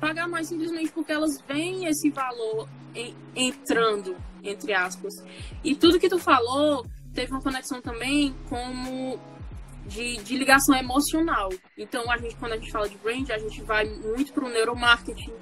[0.00, 5.14] Pagar mais simplesmente porque elas veem esse valor em, entrando, entre aspas.
[5.62, 6.84] E tudo que tu falou
[7.14, 9.18] teve uma conexão também como
[9.86, 11.48] de, de, ligação emocional.
[11.78, 14.48] Então, a gente, quando a gente fala de brand, a gente vai muito para o
[14.48, 15.32] neuromarketing,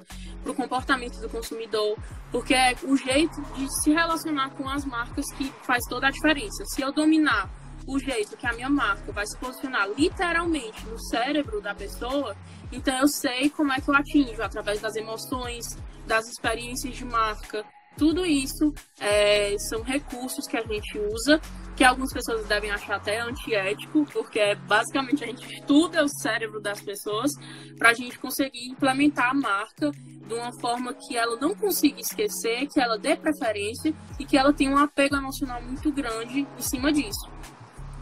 [0.43, 1.97] para o comportamento do consumidor,
[2.31, 6.63] porque é o jeito de se relacionar com as marcas que faz toda a diferença.
[6.65, 7.49] Se eu dominar
[7.87, 12.35] o jeito que a minha marca vai se posicionar literalmente no cérebro da pessoa,
[12.71, 17.63] então eu sei como é que eu atinjo através das emoções, das experiências de marca.
[17.97, 21.39] Tudo isso é, são recursos que a gente usa,
[21.75, 26.59] que algumas pessoas devem achar até antiético, porque é, basicamente a gente estuda o cérebro
[26.59, 27.31] das pessoas
[27.77, 32.67] para a gente conseguir implementar a marca de uma forma que ela não consiga esquecer,
[32.67, 36.91] que ela dê preferência e que ela tenha um apego emocional muito grande em cima
[36.91, 37.29] disso.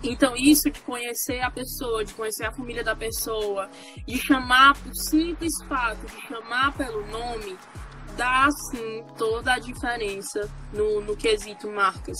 [0.04, 3.70] Então, isso de conhecer a pessoa, de conhecer a família da pessoa,
[4.08, 7.56] de chamar por simples fato, de chamar pelo nome,
[8.18, 12.18] dá sim toda a diferença no, no quesito marcas.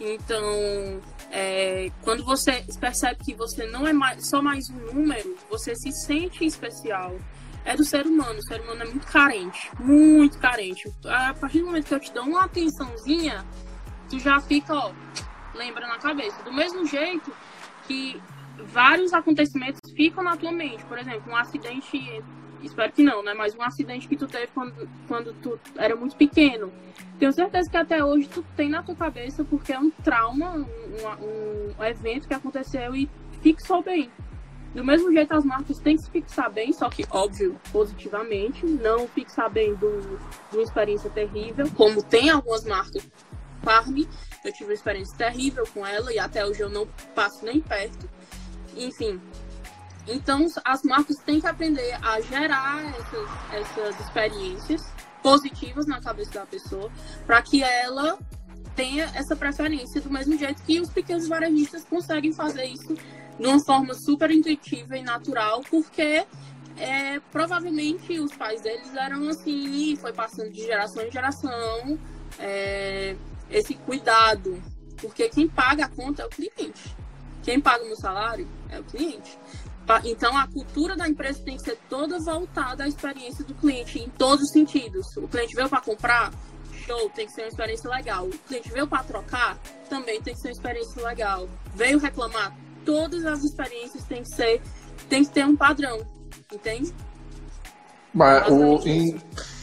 [0.00, 5.74] Então, é, quando você percebe que você não é mais, só mais um número, você
[5.76, 7.16] se sente especial.
[7.64, 10.92] É do ser humano, o ser humano é muito carente, muito carente.
[11.04, 13.46] A partir do momento que eu te dou uma atençãozinha,
[14.10, 14.92] tu já fica, ó,
[15.54, 16.42] lembra na cabeça.
[16.42, 17.32] Do mesmo jeito
[17.86, 18.20] que
[18.58, 20.84] vários acontecimentos ficam na tua mente.
[20.84, 22.22] Por exemplo, um acidente,
[22.62, 23.34] espero que não, né?
[23.34, 26.72] Mas um acidente que tu teve quando, quando tu era muito pequeno.
[27.18, 31.76] Tenho certeza que até hoje tu tem na tua cabeça porque é um trauma, um,
[31.78, 33.08] um, evento que aconteceu e
[33.40, 34.10] fixou bem.
[34.74, 39.06] Do mesmo jeito, as marcas têm que se fixar bem, só que, óbvio, positivamente, não
[39.06, 43.06] fixar bem de uma experiência terrível, como tem algumas marcas
[43.62, 43.98] Farm,
[44.44, 48.08] eu tive uma experiência terrível com ela e até hoje eu não passo nem perto.
[48.76, 49.20] Enfim.
[50.06, 56.46] Então, as marcas têm que aprender a gerar essas, essas experiências positivas na cabeça da
[56.46, 56.90] pessoa
[57.24, 58.18] para que ela
[58.74, 62.94] tenha essa preferência do mesmo jeito que os pequenos varejistas conseguem fazer isso
[63.38, 66.26] de uma forma super intuitiva e natural, porque
[66.76, 71.98] é, provavelmente os pais deles eram assim, foi passando de geração em geração.
[72.38, 73.14] É,
[73.52, 74.60] esse cuidado,
[75.00, 76.96] porque quem paga a conta é o cliente.
[77.42, 79.38] Quem paga o meu salário é o cliente.
[80.04, 84.08] Então, a cultura da empresa tem que ser toda voltada à experiência do cliente, em
[84.08, 85.06] todos os sentidos.
[85.16, 86.32] O cliente veio para comprar,
[86.86, 88.26] show, tem que ser uma experiência legal.
[88.26, 89.58] O cliente veio para trocar,
[89.90, 91.48] também tem que ser uma experiência legal.
[91.74, 94.62] Veio reclamar, todas as experiências têm que ser
[95.08, 96.00] tem que ter um padrão,
[96.50, 96.94] entende?
[98.14, 99.20] Mas o, em,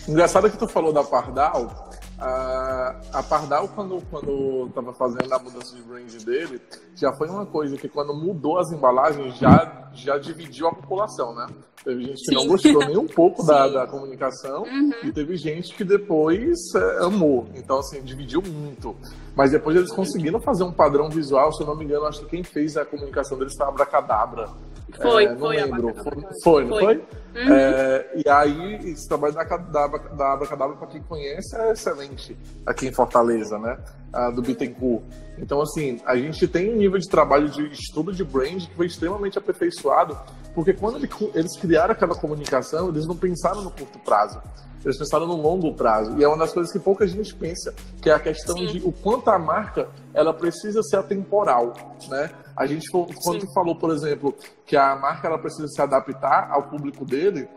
[0.08, 1.89] engraçado que tu falou da Pardal,
[2.20, 6.62] a, a Pardal, quando, quando estava fazendo a mudança de brand dele,
[6.96, 11.48] já foi uma coisa que quando mudou as embalagens, já, já dividiu a população, né?
[11.84, 12.36] Teve gente que Sim.
[12.36, 14.92] não gostou nem um pouco da, da comunicação uhum.
[15.04, 17.48] e teve gente que depois é, amou.
[17.56, 18.96] Então, assim, dividiu muito.
[19.34, 22.32] Mas depois eles conseguiram fazer um padrão visual, se eu não me engano, acho que
[22.32, 24.50] quem fez a comunicação deles foi a Abracadabra.
[24.98, 25.94] Foi, é, não foi lembro.
[26.04, 26.96] Foi, foi, não foi?
[27.36, 27.54] Uhum.
[27.54, 32.88] É, e aí, esse trabalho da, da, da Abracadabra, para quem conhece, é excelente aqui
[32.88, 33.78] em Fortaleza, né?
[34.12, 35.04] A do Bittencourt.
[35.38, 38.88] Então, assim, a gente tem um nível de trabalho de estudo de brand que foi
[38.88, 40.18] extremamente aperfeiçoado,
[40.54, 40.98] porque quando
[41.36, 44.42] eles criaram aquela comunicação, eles não pensaram no curto prazo.
[44.84, 46.18] Eles pensaram no longo prazo.
[46.18, 48.68] E é uma das coisas que pouca gente pensa, que é a questão Sim.
[48.68, 51.74] de o quanto a marca ela precisa ser atemporal,
[52.08, 52.30] né?
[52.56, 53.54] A gente, quando Sim.
[53.54, 54.34] falou, por exemplo,
[54.66, 57.48] que a marca ela precisa se adaptar ao público dele,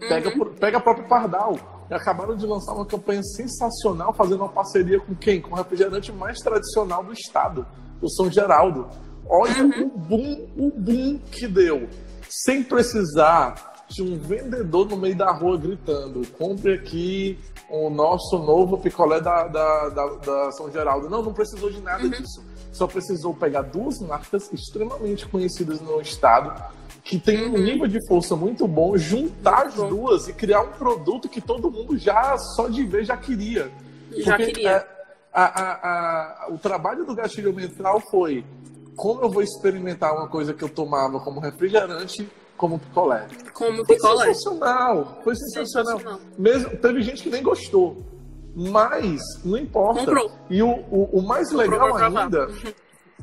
[0.00, 0.54] pega, uhum.
[0.54, 1.56] pega a própria Pardal.
[1.90, 5.40] E acabaram de lançar uma campanha sensacional, fazendo uma parceria com quem?
[5.40, 7.66] Com o refrigerante mais tradicional do estado,
[8.02, 8.88] o São Geraldo.
[9.26, 9.86] Olha uhum.
[9.86, 11.88] o boom, o boom que deu.
[12.28, 17.38] Sem precisar de um vendedor no meio da rua gritando: compre aqui
[17.70, 21.08] o nosso novo picolé da, da, da, da São Geraldo.
[21.08, 22.10] Não, não precisou de nada uhum.
[22.10, 22.44] disso.
[22.72, 26.62] Só precisou pegar duas marcas extremamente conhecidas no estado,
[27.02, 27.62] que tem um uhum.
[27.62, 31.96] nível de força muito bom, juntar as duas e criar um produto que todo mundo
[31.98, 33.70] já, só de ver, já queria.
[34.18, 34.70] Já Porque, queria.
[34.70, 34.86] É,
[35.32, 38.44] a, a, a, o trabalho do gatilho mental foi
[38.96, 43.26] como eu vou experimentar uma coisa que eu tomava como refrigerante como picolé.
[43.54, 44.24] Como picolé.
[44.26, 45.20] Foi sensacional.
[45.22, 45.98] Foi sensacional.
[45.98, 46.20] sensacional.
[46.36, 48.04] Mesmo, teve gente que nem gostou.
[48.54, 50.00] Mas não importa.
[50.00, 50.30] Comprou.
[50.50, 52.48] E o, o, o mais legal ainda,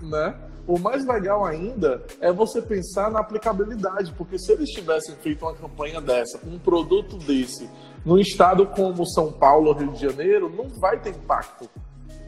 [0.01, 0.35] né?
[0.65, 5.53] O mais legal ainda é você pensar na aplicabilidade, porque se eles tivessem feito uma
[5.53, 7.69] campanha dessa, um produto desse,
[8.03, 11.69] num estado como São Paulo ou Rio de Janeiro, não vai ter impacto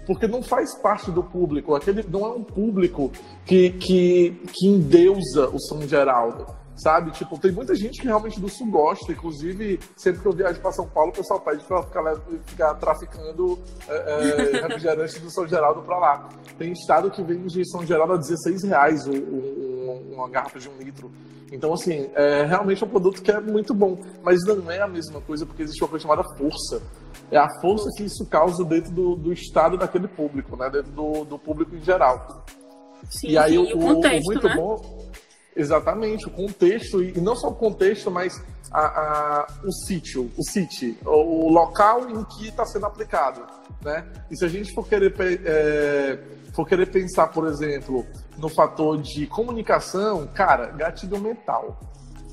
[0.05, 1.75] porque não faz parte do público.
[1.75, 3.11] Aquele não é um público
[3.45, 6.45] que, que, que endeusa o São Geraldo
[6.77, 7.11] sabe?
[7.11, 10.71] Tipo, tem muita gente que realmente do sul gosta, inclusive, sempre que eu viajo para
[10.71, 15.81] São Paulo, o pessoal pede para ficar, ficar traficando é, é, refrigerante do São Geraldo
[15.81, 16.29] para lá.
[16.57, 20.77] Tem estado que vende São Geraldo a 16 reais o, o, uma garrafa de um
[20.77, 21.11] litro.
[21.51, 25.21] Então, assim, é realmente um produto que é muito bom, mas não é a mesma
[25.21, 26.81] coisa porque existe uma coisa chamada força.
[27.31, 30.69] É a força que isso causa dentro do, do estado daquele público, né?
[30.69, 32.45] Dentro do, do público em geral.
[33.09, 34.55] Sim, e aí sim, o, o, contexto, o muito né?
[34.55, 34.96] bom
[35.57, 38.39] Exatamente, o contexto, e não só o contexto, mas
[38.71, 43.41] a, a, o sítio, o sítio, o local em que está sendo aplicado.
[43.83, 44.05] Né?
[44.29, 46.19] E se a gente for querer, é,
[46.53, 48.05] for querer pensar, por exemplo,
[48.37, 51.79] no fator de comunicação, cara, gatilho mental.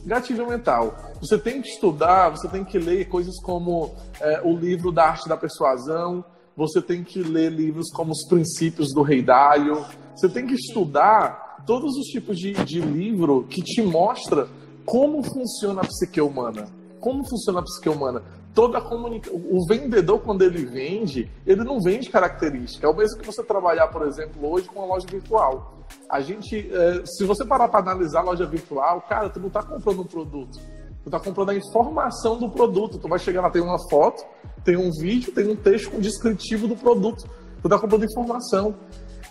[0.05, 0.95] Gatilho mental.
[1.19, 5.27] Você tem que estudar, você tem que ler coisas como é, o livro da arte
[5.27, 6.23] da persuasão,
[6.55, 9.83] você tem que ler livros como Os Princípios do Rei Dalio,
[10.15, 14.49] você tem que estudar todos os tipos de, de livro que te mostra
[14.85, 16.69] como funciona a psique humana.
[17.01, 18.23] Como funciona a psique humana.
[18.55, 19.31] Toda a comunica...
[19.33, 22.87] O vendedor, quando ele vende, ele não vende característica.
[22.87, 25.75] É o mesmo que você trabalhar, por exemplo, hoje com uma loja virtual.
[26.09, 29.63] A gente, é, se você parar para analisar a loja virtual, cara, tu não está
[29.63, 30.59] comprando um produto.
[31.03, 32.99] Tu está comprando a informação do produto.
[32.99, 34.25] Tu vai chegar lá, tem uma foto,
[34.65, 37.29] tem um vídeo, tem um texto com descritivo do produto.
[37.61, 38.75] Tu está comprando informação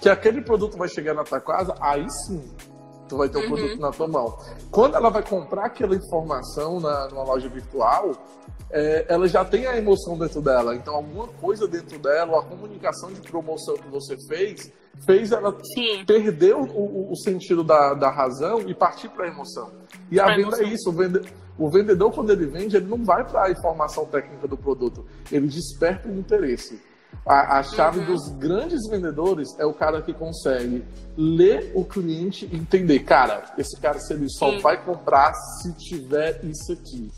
[0.04, 2.44] que aquele produto vai chegar na tua casa, aí sim
[3.08, 3.50] tu vai ter o um uhum.
[3.56, 4.38] produto na tua mão.
[4.70, 8.12] Quando ela vai comprar aquela informação na, numa loja virtual,
[8.70, 10.76] é, ela já tem a emoção dentro dela.
[10.76, 14.74] Então, alguma coisa dentro dela, a comunicação de promoção que você fez,
[15.06, 16.04] fez ela Sim.
[16.06, 19.72] perder o, o, o, sentido da, da razão e partir para a emoção.
[20.12, 20.66] E a pra venda é emoção.
[20.66, 20.90] é isso.
[20.90, 21.22] O, vende,
[21.58, 25.48] o vendedor, quando ele vende, ele não vai para a informação técnica do produto, ele
[25.48, 26.82] desperta o interesse.
[27.26, 28.06] A, a chave uhum.
[28.06, 30.84] dos grandes vendedores é o cara que consegue
[31.18, 34.60] ler o cliente e entender, cara, esse cara se ele só Sim.
[34.60, 37.10] vai comprar se tiver isso aqui.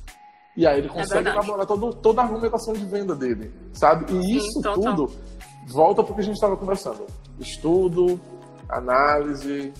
[0.55, 4.05] E aí ele é consegue é elaborar todo, toda a argumentação de venda dele, sabe?
[4.05, 4.95] E Sim, isso total.
[4.95, 5.11] tudo
[5.67, 7.05] volta para o que a gente estava conversando.
[7.39, 8.19] Estudo,
[8.69, 9.73] análise,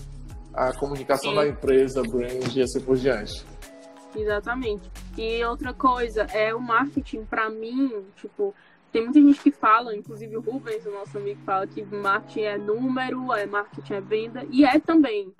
[0.52, 1.36] a comunicação Sim.
[1.36, 3.44] da empresa, brand e assim por diante.
[4.14, 4.90] Exatamente.
[5.16, 8.54] E outra coisa, é o marketing, para mim, tipo,
[8.92, 12.58] tem muita gente que fala, inclusive o Rubens, o nosso amigo, fala que marketing é
[12.58, 15.32] número, é marketing é venda, e é também.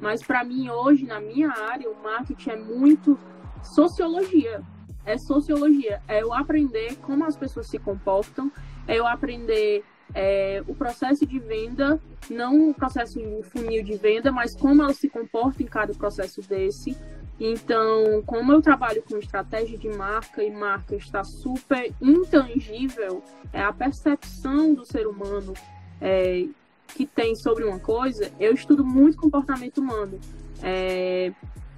[0.00, 3.18] Mas para mim, hoje, na minha área, o marketing é muito
[3.62, 4.62] sociologia.
[5.04, 6.02] É sociologia.
[6.08, 8.50] É eu aprender como as pessoas se comportam,
[8.86, 9.84] é eu aprender
[10.14, 14.92] é, o processo de venda, não o processo de funil de venda, mas como ela
[14.92, 16.96] se comporta em cada processo desse.
[17.38, 23.22] Então, como eu trabalho com estratégia de marca e marca está super intangível,
[23.52, 25.52] é a percepção do ser humano
[26.00, 26.46] é,
[26.88, 30.20] que tem sobre uma coisa, eu estudo muito comportamento humano.
[30.62, 31.32] É,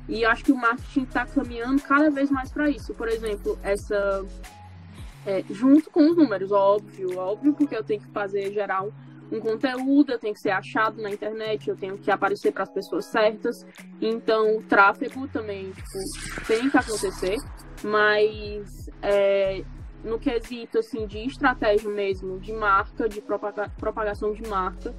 [0.09, 2.95] e acho que o marketing está caminhando cada vez mais para isso.
[2.95, 4.25] Por exemplo, essa
[5.27, 8.93] é, junto com os números, óbvio, óbvio, porque eu tenho que fazer gerar um,
[9.31, 12.71] um conteúdo, eu tenho que ser achado na internet, eu tenho que aparecer para as
[12.71, 13.67] pessoas certas.
[14.01, 17.37] Então, o tráfego também tipo, tem que acontecer,
[17.83, 19.65] mas é,
[20.05, 24.95] no quesito assim, de estratégia mesmo, de marca, de propaga propagação de marca,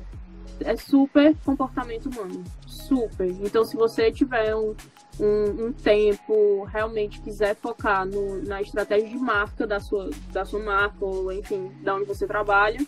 [0.61, 2.43] é super comportamento humano.
[2.65, 3.27] Super.
[3.27, 4.75] Então, se você tiver um,
[5.19, 10.59] um, um tempo, realmente quiser focar no, na estratégia de marca da sua, da sua
[10.59, 12.79] marca, ou enfim, da onde você trabalha,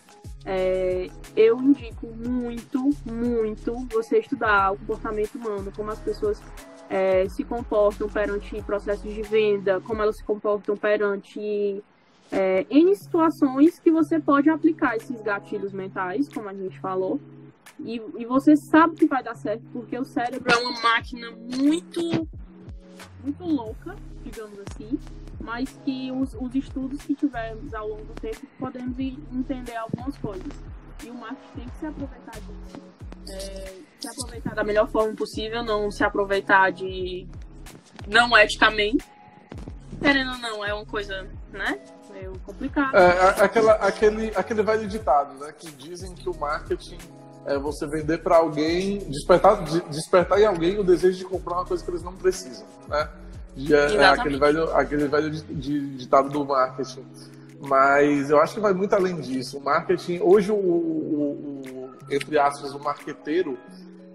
[0.45, 6.41] é, eu indico muito, muito você estudar o comportamento humano, como as pessoas
[6.89, 11.83] é, se comportam perante processos de venda, como elas se comportam perante
[12.31, 17.19] é, em situações que você pode aplicar esses gatilhos mentais, como a gente falou,
[17.79, 22.27] e, e você sabe que vai dar certo, porque o cérebro é uma máquina muito,
[23.23, 24.97] muito louca, digamos assim,
[25.39, 30.53] mas que os, os estudos que tivemos ao longo do tempo podemos entender algumas coisas.
[31.03, 32.81] E o marketing tem que se aproveitar disso.
[33.29, 37.27] É, se aproveitar da melhor forma possível, não se aproveitar de
[38.07, 39.05] não eticamente.
[40.01, 41.79] Querendo ou não, é uma coisa, né?
[42.11, 42.97] Meio complicada.
[42.97, 45.53] É, aquela, aquele, aquele velho ditado, né?
[45.57, 46.97] Que dizem que o marketing
[47.45, 51.83] é você vender para alguém, despertar, despertar em alguém o desejo de comprar uma coisa
[51.83, 53.09] que eles não precisam, né?
[53.71, 57.05] É, é aquele velho, aquele velho ditado do marketing.
[57.61, 59.57] Mas eu acho que vai muito além disso.
[59.57, 63.57] O marketing, hoje, o, o, o, entre aspas, o marqueteiro,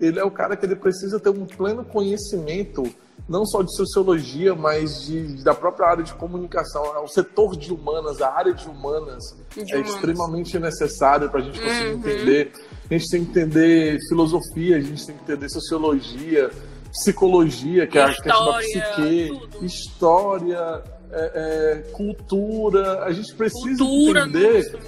[0.00, 2.82] ele é o cara que ele precisa ter um pleno conhecimento,
[3.28, 6.82] não só de sociologia, mas de, da própria área de comunicação.
[7.02, 9.94] O setor de humanas, a área de humanas, de é humanas.
[9.94, 11.98] extremamente necessário para a gente conseguir uhum.
[11.98, 12.52] entender
[12.90, 16.50] a gente tem que entender filosofia, a gente tem que entender sociologia,
[16.94, 19.66] psicologia, que é a questão da psique, tudo.
[19.66, 23.04] história, é, é, cultura.
[23.04, 24.78] A gente precisa cultura, entender.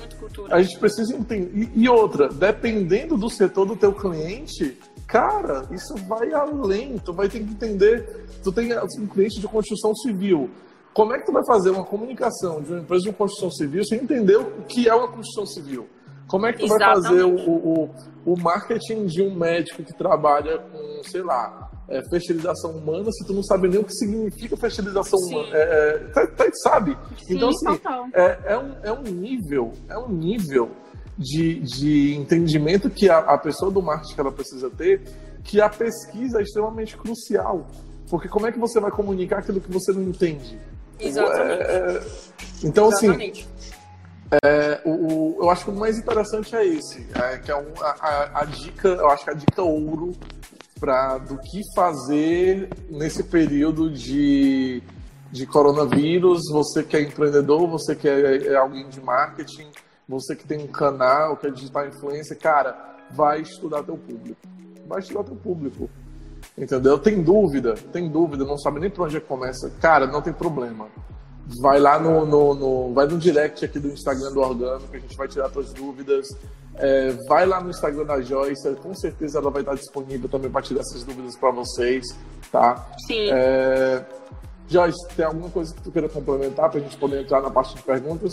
[0.49, 1.71] a gente precisa entender.
[1.75, 6.97] E, e, outra, dependendo do setor do teu cliente, cara, isso vai além.
[6.99, 8.27] Tu vai ter que entender.
[8.43, 10.49] Tu tem um cliente de construção civil.
[10.95, 13.99] Como é que tu vai fazer uma comunicação de uma empresa de construção civil sem
[13.99, 15.87] entender o que é uma construção civil?
[16.27, 17.03] Como é que tu Exatamente.
[17.03, 17.91] vai fazer o, o,
[18.25, 23.32] o, marketing de um médico que trabalha com, sei lá, é, fertilização humana se tu
[23.32, 25.34] não sabe nem o que significa fertilização Sim.
[25.34, 25.57] humana?
[25.57, 26.97] É, é, tá, tá, sabe?
[27.24, 27.80] Sim, então, assim,
[28.12, 30.70] é, é, um, é um nível, é um nível
[31.16, 35.03] de, de entendimento que a, a pessoa do marketing ela precisa ter,
[35.45, 37.66] que a pesquisa é extremamente crucial.
[38.09, 40.59] Porque como é que você vai comunicar aquilo que você não entende?
[40.99, 41.62] Exatamente.
[41.62, 42.03] É,
[42.64, 43.43] então, assim, Exatamente.
[43.43, 43.56] assim,
[44.31, 47.72] é, o, o, eu acho que o mais interessante é esse, é, que é um,
[47.81, 50.14] a, a, dica, eu acho que a dica ouro
[50.81, 54.83] para do que fazer nesse período de,
[55.31, 56.43] de coronavírus.
[56.51, 59.68] Você que é empreendedor, você que é, é alguém de marketing,
[60.09, 64.41] você que tem um canal, que é digital influencer, cara, vai estudar teu público.
[64.87, 65.89] Vai estudar teu público.
[66.59, 66.99] Entendeu?
[66.99, 69.70] Tem dúvida, tem dúvida, não sabe nem por onde começa.
[69.81, 70.89] Cara, não tem problema
[71.61, 75.01] vai lá no, no, no, vai no direct aqui do Instagram do Organo, que a
[75.01, 76.28] gente vai tirar suas dúvidas.
[76.78, 80.61] É, vai lá no Instagram da Joyce, com certeza ela vai estar disponível também para
[80.61, 82.05] tirar essas dúvidas para vocês,
[82.53, 82.86] tá?
[83.07, 83.30] Sim.
[83.30, 84.05] É,
[84.68, 87.74] Joyce, tem alguma coisa que tu queira complementar para a gente poder entrar na parte
[87.74, 88.32] de perguntas?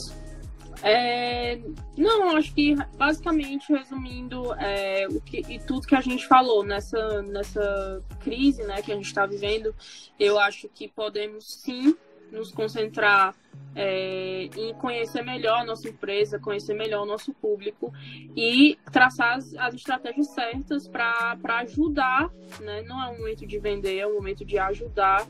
[0.86, 1.62] É,
[1.98, 7.22] não, acho que basicamente resumindo é, o que, e tudo que a gente falou nessa,
[7.22, 9.74] nessa crise né, que a gente está vivendo,
[10.20, 11.96] eu acho que podemos sim
[12.34, 13.36] nos concentrar
[13.76, 17.94] é, em conhecer melhor a nossa empresa, conhecer melhor o nosso público
[18.36, 22.30] e traçar as, as estratégias certas para ajudar,
[22.60, 22.82] né?
[22.84, 25.26] Não é um momento de vender, é um momento de ajudar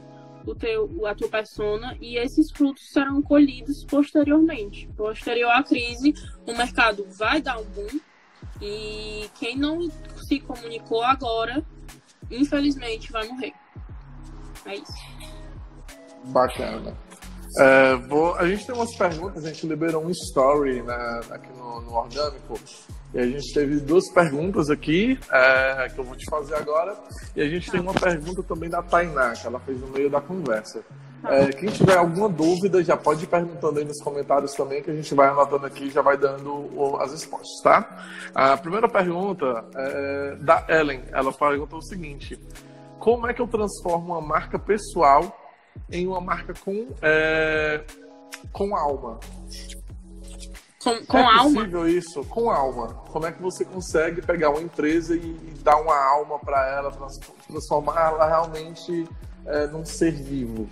[0.46, 4.88] o teu, a tua persona e esses frutos serão colhidos posteriormente.
[4.98, 6.14] Posterior à crise,
[6.46, 8.00] o mercado vai dar um boom
[8.62, 11.64] e quem não se comunicou agora,
[12.30, 13.54] infelizmente, vai morrer.
[14.66, 15.33] É isso.
[16.26, 16.96] Bacana.
[17.58, 21.82] É, vou, a gente tem umas perguntas, a gente liberou um story né, aqui no,
[21.82, 22.60] no, Orgânico.
[23.14, 26.96] E a gente teve duas perguntas aqui, é, que eu vou te fazer agora.
[27.36, 30.20] E a gente tem uma pergunta também da Tainá, que ela fez no meio da
[30.20, 30.84] conversa.
[31.26, 34.96] É, quem tiver alguma dúvida, já pode ir perguntando aí nos comentários também, que a
[34.96, 36.70] gente vai anotando aqui e já vai dando
[37.00, 38.04] as respostas, tá?
[38.34, 41.04] A primeira pergunta é da Ellen.
[41.12, 42.38] Ela perguntou o seguinte:
[43.00, 45.34] Como é que eu transformo uma marca pessoal
[45.92, 47.84] em uma marca com, é,
[48.52, 49.20] com alma?
[50.84, 51.38] Com, com é alma?
[51.38, 52.24] É possível isso?
[52.26, 52.88] Com alma.
[53.10, 56.92] Como é que você consegue pegar uma empresa e, e dar uma alma para ela,
[57.48, 59.08] transformar ela realmente
[59.46, 60.68] é, num ser vivo?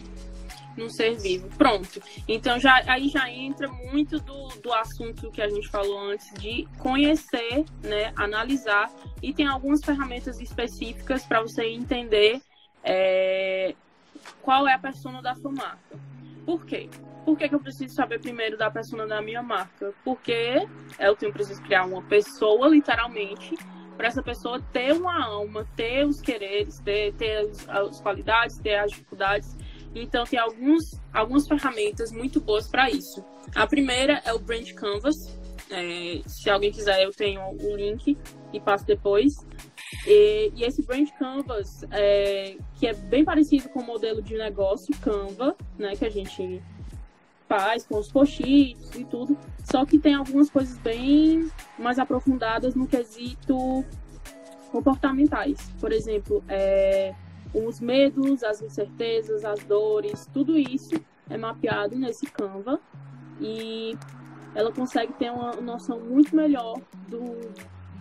[0.76, 1.48] Num ser vivo.
[1.58, 2.02] Pronto.
[2.28, 6.68] Então já, aí já entra muito do, do assunto que a gente falou antes de
[6.78, 8.92] conhecer, né, analisar
[9.22, 12.42] e tem algumas ferramentas específicas para você entender
[12.84, 13.76] é,
[14.42, 16.00] qual é a persona da sua marca.
[16.46, 16.90] Por quê?
[17.26, 19.94] Por que, que eu preciso saber primeiro da persona da minha marca?
[20.04, 20.68] Porque
[21.00, 23.56] eu tenho preciso criar uma pessoa, literalmente,
[23.96, 28.76] para essa pessoa ter uma alma, ter os quereres, ter, ter as, as qualidades, ter
[28.76, 29.56] as dificuldades.
[29.94, 33.24] Então, tem alguns, algumas ferramentas muito boas para isso.
[33.54, 35.16] A primeira é o Brand Canvas.
[35.70, 38.18] É, se alguém quiser, eu tenho o link
[38.52, 39.46] e passo depois.
[40.08, 44.96] E, e esse Brand Canvas, é, que é bem parecido com o modelo de negócio
[45.00, 46.62] Canva, né, que a gente
[47.48, 52.88] faz com os post-its e tudo, só que tem algumas coisas bem mais aprofundadas no
[52.88, 53.84] quesito
[54.72, 55.70] comportamentais.
[55.80, 57.14] Por exemplo, é,
[57.54, 60.96] os medos, as incertezas, as dores, tudo isso
[61.30, 62.80] é mapeado nesse Canva
[63.40, 63.98] e
[64.56, 66.80] ela consegue ter uma noção muito melhor
[67.10, 67.36] do,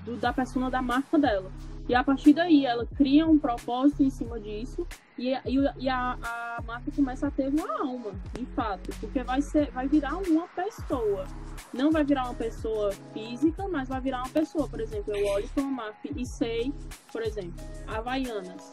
[0.05, 1.51] do da persona da marca dela.
[1.91, 4.87] E a partir daí ela cria um propósito em cima disso
[5.19, 9.43] e, e, e a, a, marca começa a ter uma alma, de fato, porque vai,
[9.43, 11.27] ser, vai virar uma pessoa.
[11.73, 14.69] Não vai virar uma pessoa física, mas vai virar uma pessoa.
[14.69, 16.73] Por exemplo, eu olho para uma marca e sei,
[17.13, 18.73] por exemplo, Havaianas.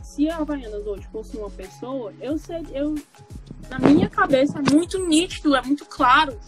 [0.00, 2.94] Se a Havaianas hoje fosse uma pessoa, eu sei, eu
[3.68, 6.38] na minha cabeça é muito nítido, é muito claro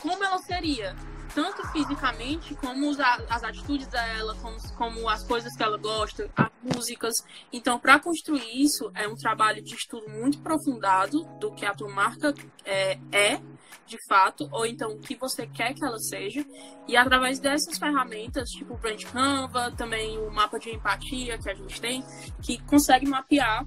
[0.00, 0.96] como ela seria
[1.34, 2.90] tanto fisicamente como
[3.28, 7.14] as atitudes dela, como, como as coisas que ela gosta, as músicas.
[7.52, 11.88] Então, para construir isso, é um trabalho de estudo muito aprofundado do que a tua
[11.88, 13.40] marca é, é,
[13.86, 16.44] de fato, ou então o que você quer que ela seja.
[16.86, 21.54] E através dessas ferramentas, tipo o Brand Canva, também o mapa de empatia que a
[21.54, 22.04] gente tem,
[22.42, 23.66] que consegue mapear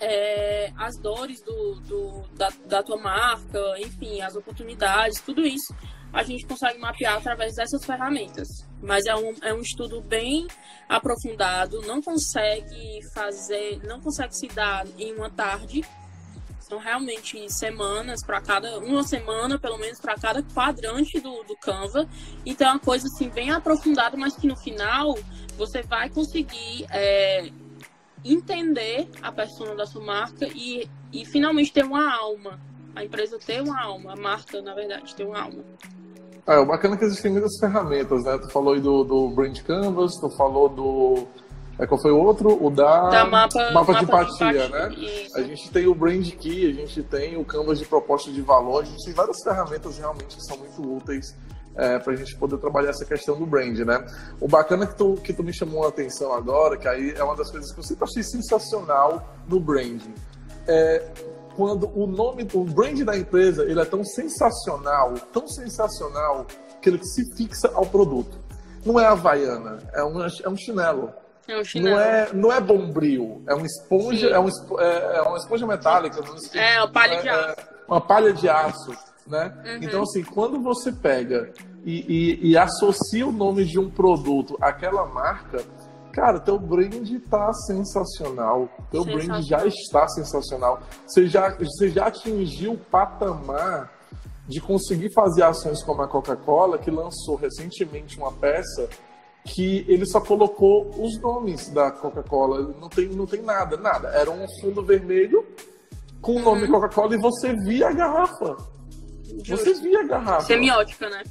[0.00, 5.74] é, as dores do, do da, da, tua marca, enfim, as oportunidades, tudo isso
[6.12, 8.66] a gente consegue mapear através dessas ferramentas.
[8.82, 10.46] Mas é um, é um estudo bem
[10.88, 15.84] aprofundado, não consegue fazer, não consegue se dar em uma tarde.
[16.60, 22.08] São realmente semanas para cada, uma semana pelo menos para cada quadrante do, do Canva.
[22.44, 25.16] Então é uma coisa assim bem aprofundada, mas que no final
[25.56, 27.50] você vai conseguir é,
[28.24, 32.60] entender a persona da sua marca e, e finalmente ter uma alma.
[32.94, 35.62] A empresa ter uma alma, a marca, na verdade, ter uma alma.
[36.46, 38.38] É, o bacana é que existem muitas ferramentas, né?
[38.38, 41.26] Tu falou aí do, do Brand Canvas, tu falou do.
[41.78, 42.64] É, qual foi o outro?
[42.64, 44.94] O da, da mapa, mapa, mapa de empatia, né?
[44.94, 45.36] Isso.
[45.36, 48.82] A gente tem o Brand Key, a gente tem o Canvas de proposta de valor,
[48.82, 51.34] a gente tem várias ferramentas realmente que são muito úteis
[51.76, 54.04] é, para a gente poder trabalhar essa questão do brand, né?
[54.40, 57.22] O bacana é que tu, que tu me chamou a atenção agora, que aí é
[57.22, 60.14] uma das coisas que eu sempre achei sensacional no branding.
[60.66, 61.02] É,
[61.56, 66.46] quando o nome, o brand da empresa, ele é tão sensacional, tão sensacional,
[66.80, 68.38] que ele se fixa ao produto.
[68.84, 71.12] Não é havaiana, é um, é um chinelo.
[71.48, 71.96] É um chinelo.
[71.96, 74.48] Não é, não é bombril, é uma esponja, é, um,
[74.78, 76.20] é, é, uma esponja metálica.
[76.54, 77.60] É, uma palha de é, aço.
[77.60, 78.92] É, uma palha de aço,
[79.26, 79.54] né?
[79.64, 79.76] Uhum.
[79.82, 81.50] Então, assim, quando você pega
[81.84, 85.64] e, e, e associa o nome de um produto àquela marca,
[86.16, 88.70] Cara, teu brand tá sensacional.
[88.90, 89.28] Teu sensacional.
[89.28, 90.80] brand já está sensacional.
[91.06, 93.92] Você já, você já atingiu o patamar
[94.48, 98.88] de conseguir fazer ações como a Coca-Cola, que lançou recentemente uma peça
[99.44, 102.74] que ele só colocou os nomes da Coca-Cola.
[102.80, 104.08] Não tem, não tem nada, nada.
[104.08, 105.46] Era um fundo vermelho
[106.22, 106.72] com o nome uhum.
[106.72, 108.56] Coca-Cola e você via a garrafa.
[109.44, 109.66] Justo.
[109.66, 110.46] Você via a garrafa.
[110.46, 111.22] Semiótica, né?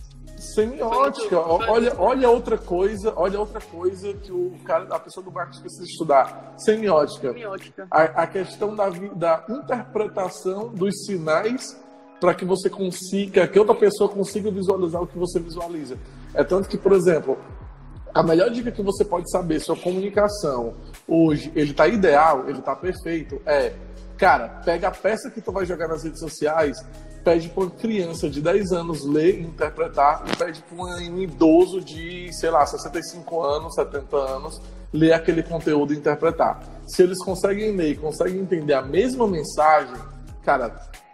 [0.54, 1.40] Semiótica.
[1.40, 5.84] Olha, olha outra coisa, olha outra coisa que o cara, a pessoa do marketing precisa
[5.84, 6.54] estudar.
[6.58, 7.30] Semiótica.
[7.30, 7.88] Semiótica.
[7.90, 11.78] A, a questão da, da interpretação dos sinais
[12.20, 15.98] para que você consiga, que outra pessoa consiga visualizar o que você visualiza.
[16.34, 17.38] É tanto que, por exemplo,
[18.14, 20.76] a melhor dica que você pode saber se a comunicação
[21.08, 23.74] hoje ele está ideal, ele está perfeito, é,
[24.18, 26.78] cara, pega a peça que tu vai jogar nas redes sociais
[27.26, 31.82] pede para uma criança de 10 anos ler e interpretar, e pede para um idoso
[31.82, 34.62] de, sei lá, 65 anos, 70 anos,
[34.94, 36.64] ler aquele conteúdo e interpretar.
[36.86, 39.96] Se eles conseguem ler e conseguem entender a mesma mensagem,
[40.44, 40.70] cara,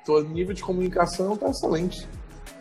[0.05, 2.05] teu nível de comunicação tá excelente.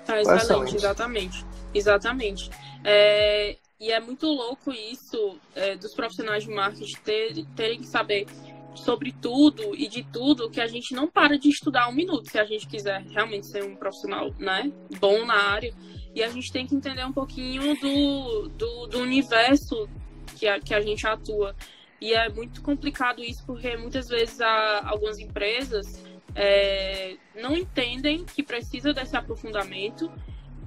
[0.07, 0.77] Tá, tá excelente, excelente.
[0.77, 1.47] exatamente.
[1.75, 2.51] Exatamente.
[2.85, 8.27] É, e é muito louco isso é, dos profissionais de marketing ter, terem que saber
[8.75, 12.39] sobre tudo e de tudo que a gente não para de estudar um minuto se
[12.39, 15.75] a gente quiser realmente ser um profissional né, bom na área.
[16.15, 19.89] E a gente tem que entender um pouquinho do, do, do universo
[20.37, 21.55] que a, que a gente atua.
[22.01, 26.03] E é muito complicado isso porque muitas vezes há algumas empresas
[26.35, 30.11] é, não entendem que precisa desse aprofundamento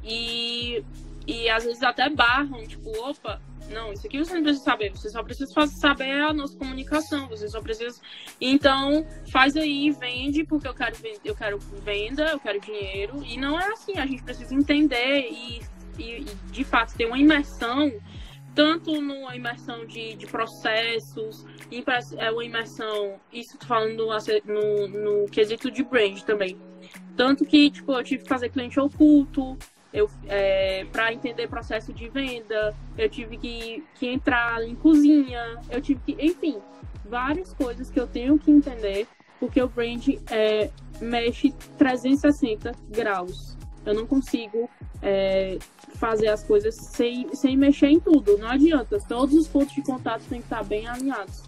[0.03, 0.83] e,
[1.25, 5.09] e às vezes até barram, tipo, opa, não, isso aqui você não precisa saber, você
[5.09, 7.99] só precisa saber a nossa comunicação, você só precisa.
[8.39, 13.24] Então, faz aí, vende, porque eu quero, eu quero venda, eu quero dinheiro.
[13.24, 15.61] E não é assim, a gente precisa entender e,
[15.97, 17.91] e, e de fato ter uma imersão
[18.55, 21.45] tanto numa imersão de, de processos,
[22.18, 24.07] é uma imersão, isso tô falando
[24.45, 26.57] no, no quesito de brand também.
[27.16, 29.57] Tanto que, tipo, eu tive que fazer cliente oculto,
[29.93, 35.79] eu, é, para entender processo de venda, eu tive que, que entrar em cozinha, eu
[35.79, 36.57] tive que, enfim,
[37.05, 39.07] várias coisas que eu tenho que entender,
[39.39, 43.55] porque o brand é, mexe 360 graus.
[43.85, 44.69] Eu não consigo
[45.01, 45.59] é,
[45.95, 48.37] fazer as coisas sem, sem mexer em tudo.
[48.37, 48.97] Não adianta.
[49.07, 51.43] Todos os pontos de contato têm que estar bem alinhados.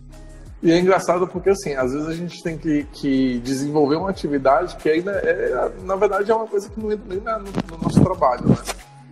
[0.65, 4.75] E é engraçado porque, assim, às vezes a gente tem que, que desenvolver uma atividade
[4.77, 8.03] que ainda é, na verdade, é uma coisa que não entra nem no, no nosso
[8.03, 8.57] trabalho, né?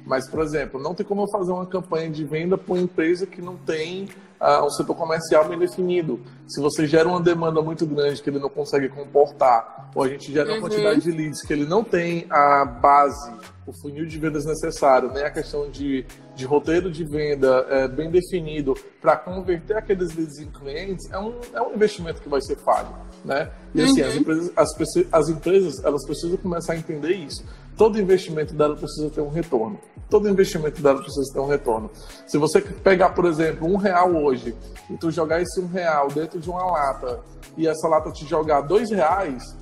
[0.04, 3.28] Mas, por exemplo, não tem como eu fazer uma campanha de venda para uma empresa
[3.28, 4.10] que não tem
[4.42, 6.20] uh, um setor comercial bem definido.
[6.48, 10.34] Se você gera uma demanda muito grande que ele não consegue comportar, ou a gente
[10.34, 10.62] gera uma uhum.
[10.62, 13.32] quantidade de leads que ele não tem a base,
[13.66, 16.06] o funil de vendas necessário, nem a questão de,
[16.36, 21.34] de roteiro de venda é, bem definido para converter aqueles leads em clientes, é um,
[21.54, 22.90] é um investimento que vai ser falho.
[23.24, 23.50] Né?
[23.74, 24.08] E assim, uhum.
[24.08, 24.70] as, empresas, as,
[25.12, 27.46] as empresas elas precisam começar a entender isso.
[27.78, 29.80] Todo investimento dela precisa ter um retorno.
[30.10, 31.90] Todo investimento dela precisa ter um retorno.
[32.28, 34.54] Se você pegar, por exemplo, um real hoje
[34.90, 37.20] e tu jogar esse um real dentro de uma lata
[37.58, 39.56] e essa lata te jogar dois reais,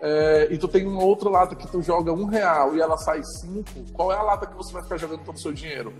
[0.00, 3.20] é, e tu tem uma outra lata que tu joga um real e ela sai
[3.22, 5.92] cinco, qual é a lata que você vai ficar jogando todo o seu dinheiro?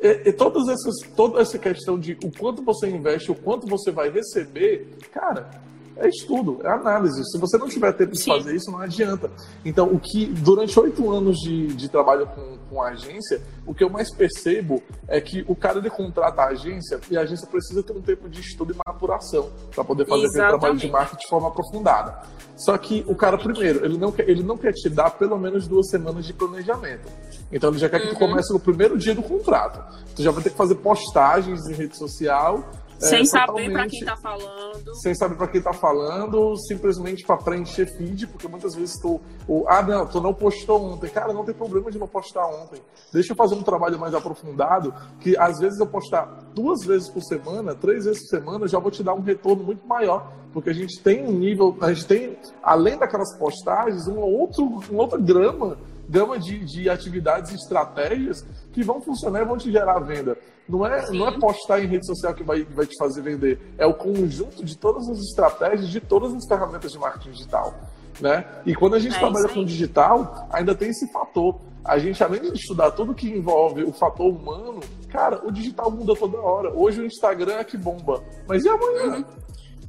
[0.00, 3.90] E, e todas essas, toda essa questão de o quanto você investe, o quanto você
[3.90, 5.50] vai receber, cara,
[5.96, 7.22] é estudo, é análise.
[7.30, 8.30] Se você não tiver tempo de Sim.
[8.32, 9.30] fazer isso, não adianta.
[9.64, 13.82] Então, o que durante oito anos de, de trabalho com, com a agência, o que
[13.82, 17.82] eu mais percebo é que o cara ele contrata a agência e a agência precisa
[17.82, 21.28] ter um tempo de estudo e maturação para poder fazer aquele trabalho de marketing de
[21.28, 22.22] forma aprofundada.
[22.56, 25.66] Só que o cara, primeiro, ele não, quer, ele não quer te dar pelo menos
[25.66, 27.08] duas semanas de planejamento.
[27.50, 28.30] Então, ele já quer que tu uhum.
[28.30, 29.82] comece no primeiro dia do contrato.
[30.14, 32.64] Tu já vai ter que fazer postagens em rede social
[32.98, 34.94] sem é, saber para quem tá falando.
[34.96, 39.20] Sem saber para quem tá falando, simplesmente para preencher feed, porque muitas vezes tu.
[39.46, 41.10] Ou, ah, não, tu não postou ontem.
[41.10, 42.80] Cara, não tem problema de não postar ontem.
[43.12, 46.24] Deixa eu fazer um trabalho mais aprofundado, que às vezes eu postar
[46.54, 49.86] duas vezes por semana, três vezes por semana, já vou te dar um retorno muito
[49.86, 50.32] maior.
[50.52, 55.02] Porque a gente tem um nível, a gente tem, além daquelas postagens, um outro, uma
[55.02, 55.76] outra grama
[56.08, 60.36] gama de, de atividades e estratégias que vão funcionar e vão te gerar venda.
[60.68, 63.86] Não é, não é postar em rede social que vai, vai te fazer vender, é
[63.86, 67.74] o conjunto de todas as estratégias, de todas as ferramentas de marketing digital.
[68.20, 68.44] Né?
[68.64, 71.60] E quando a gente é trabalha com digital, ainda tem esse fator.
[71.84, 76.16] A gente, além de estudar tudo que envolve o fator humano, cara, o digital muda
[76.16, 76.72] toda hora.
[76.74, 78.24] Hoje o Instagram é que bomba.
[78.48, 79.18] Mas e amanhã?
[79.18, 79.24] Uhum.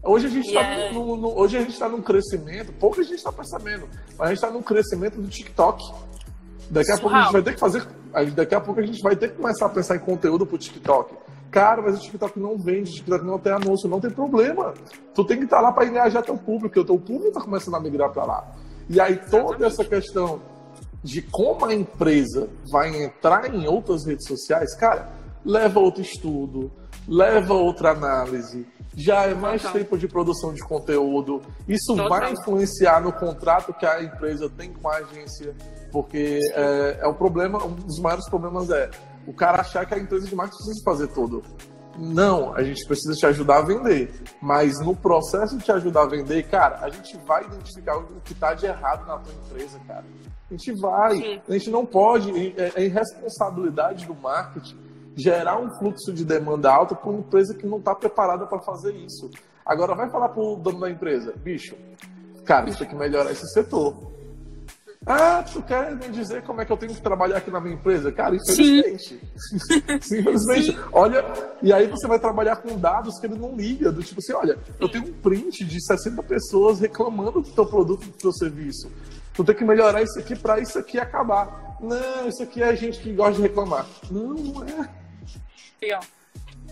[0.04, 0.94] Hoje a gente está yeah.
[0.94, 3.88] no, no, hoje a gente está num crescimento, pouco a gente está percebendo,
[4.18, 5.84] mas a gente está num crescimento do TikTok.
[6.70, 7.88] Daqui a pouco a gente vai ter que fazer.
[8.36, 11.16] Daqui a pouco a gente vai ter que começar a pensar em conteúdo pro TikTok.
[11.50, 14.74] Cara, mas o TikTok não vende, o TikTok não tem anúncio, não tem problema.
[15.16, 17.42] Tu tem que estar tá lá para engajar teu público, porque o teu público está
[17.42, 18.52] começando a migrar para lá.
[18.90, 20.42] E aí toda essa questão
[21.04, 25.10] de como a empresa vai entrar em outras redes sociais, cara,
[25.46, 26.72] leva outro estudo,
[27.08, 28.68] leva outra análise,
[28.98, 29.78] já é mais Total.
[29.78, 31.44] tempo de produção de conteúdo.
[31.68, 32.10] Isso Total.
[32.10, 35.56] vai influenciar no contrato que a empresa tem com a agência,
[35.92, 38.90] porque é, é o problema, um dos maiores problemas é
[39.28, 41.44] o cara achar que a empresa de marketing precisa fazer tudo.
[41.96, 44.12] Não, a gente precisa te ajudar a vender.
[44.42, 48.34] Mas no processo de te ajudar a vender, cara, a gente vai identificar o que
[48.34, 50.06] está de errado na tua empresa, cara.
[50.50, 51.18] A gente vai.
[51.18, 51.42] Sim.
[51.48, 52.54] A gente não pode.
[52.58, 54.87] É, é irresponsabilidade do marketing
[55.18, 58.94] gerar um fluxo de demanda alta para uma empresa que não está preparada para fazer
[58.96, 59.30] isso.
[59.66, 61.76] Agora vai falar para o dono da empresa, bicho,
[62.46, 64.16] cara, isso tem que melhorar esse setor.
[65.10, 67.76] Ah, tu quer me dizer como é que eu tenho que trabalhar aqui na minha
[67.76, 68.12] empresa?
[68.12, 69.20] Cara, infelizmente.
[70.02, 70.74] Simplesmente.
[70.74, 70.78] Sim.
[70.92, 71.24] Olha,
[71.62, 74.58] e aí você vai trabalhar com dados que ele não liga, do tipo assim, olha,
[74.80, 78.92] eu tenho um print de 60 pessoas reclamando do teu produto, do teu serviço.
[79.34, 81.78] Tu tem que melhorar isso aqui para isso aqui acabar.
[81.80, 83.86] Não, isso aqui é gente que gosta de reclamar.
[84.12, 85.07] Não, não é.
[85.80, 86.06] Pior.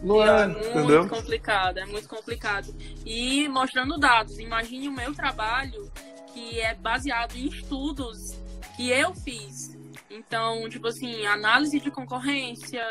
[0.02, 1.08] Não é, é muito entendeu?
[1.08, 2.76] complicado, é muito complicado.
[3.06, 5.92] E mostrando dados, imagine o meu trabalho
[6.34, 8.38] que é baseado em estudos
[8.76, 9.76] que eu fiz.
[10.10, 12.84] Então, tipo assim, análise de concorrência,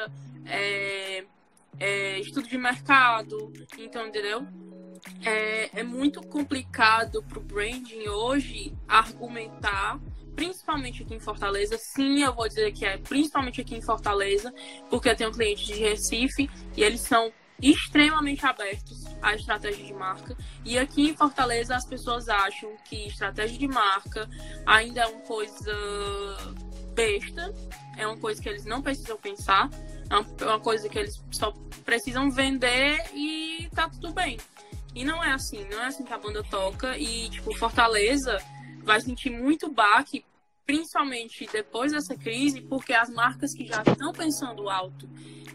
[0.47, 1.25] é,
[1.79, 4.47] é, estudo de mercado, então, entendeu?
[5.23, 10.01] É, é muito complicado para o branding hoje argumentar
[10.35, 11.77] principalmente aqui em Fortaleza.
[11.79, 14.53] Sim, eu vou dizer que é principalmente aqui em Fortaleza,
[14.91, 17.33] porque eu tenho clientes de Recife e eles são
[17.63, 20.37] extremamente abertos à estratégia de marca.
[20.65, 24.29] E aqui em Fortaleza as pessoas acham que estratégia de marca
[24.67, 25.73] ainda é uma coisa
[26.95, 27.55] besta,
[27.97, 29.71] é uma coisa que eles não precisam pensar,
[30.11, 31.53] é uma coisa que eles só
[31.85, 34.39] precisam vender e tá tudo bem.
[34.95, 36.97] E não é assim, não é assim que a banda toca.
[36.97, 38.39] E, tipo, Fortaleza
[38.85, 40.25] vai sentir muito baque,
[40.67, 45.09] principalmente depois dessa crise, porque as marcas que já estão pensando alto,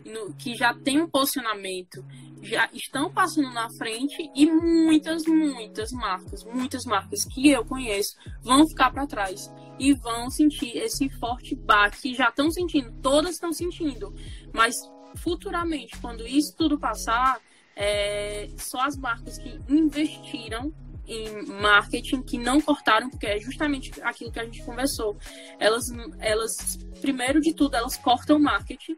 [0.06, 2.06] no, que já têm um posicionamento,
[2.42, 8.68] já estão passando na frente e muitas, muitas marcas, muitas marcas que eu conheço vão
[8.68, 12.14] ficar para trás e vão sentir esse forte baque.
[12.14, 14.14] Já estão sentindo, todas estão sentindo,
[14.54, 14.76] mas
[15.18, 17.40] futuramente, quando isso tudo passar,
[17.76, 20.74] é, só as marcas que investiram
[21.10, 25.18] em marketing que não cortaram, porque é justamente aquilo que a gente conversou.
[25.60, 25.86] Elas,
[26.20, 28.96] elas primeiro de tudo, elas cortam marketing.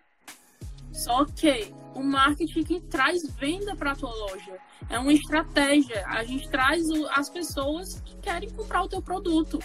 [0.92, 4.58] Só que o marketing que traz venda para a tua loja
[4.90, 6.06] é uma estratégia.
[6.06, 9.58] A gente traz o, as pessoas que querem comprar o teu produto.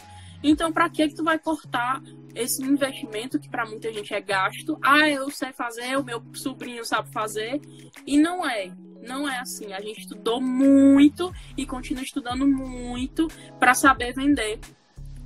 [0.43, 2.03] Então, para que que tu vai cortar
[2.35, 4.79] esse investimento que para muita gente é gasto?
[4.83, 7.61] Ah, eu sei fazer, o meu sobrinho sabe fazer
[8.07, 8.71] e não é.
[9.03, 9.73] Não é assim.
[9.73, 13.29] A gente estudou muito e continua estudando muito
[13.59, 14.59] para saber vender,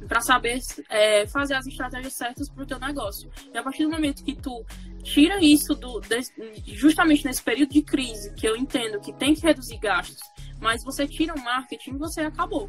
[0.06, 3.30] para saber é, fazer as estratégias certas para o teu negócio.
[3.52, 4.64] E a partir do momento que tu
[5.02, 6.00] tira isso do
[6.66, 10.20] justamente nesse período de crise, que eu entendo que tem que reduzir gastos,
[10.60, 12.68] mas você tira o marketing, você acabou.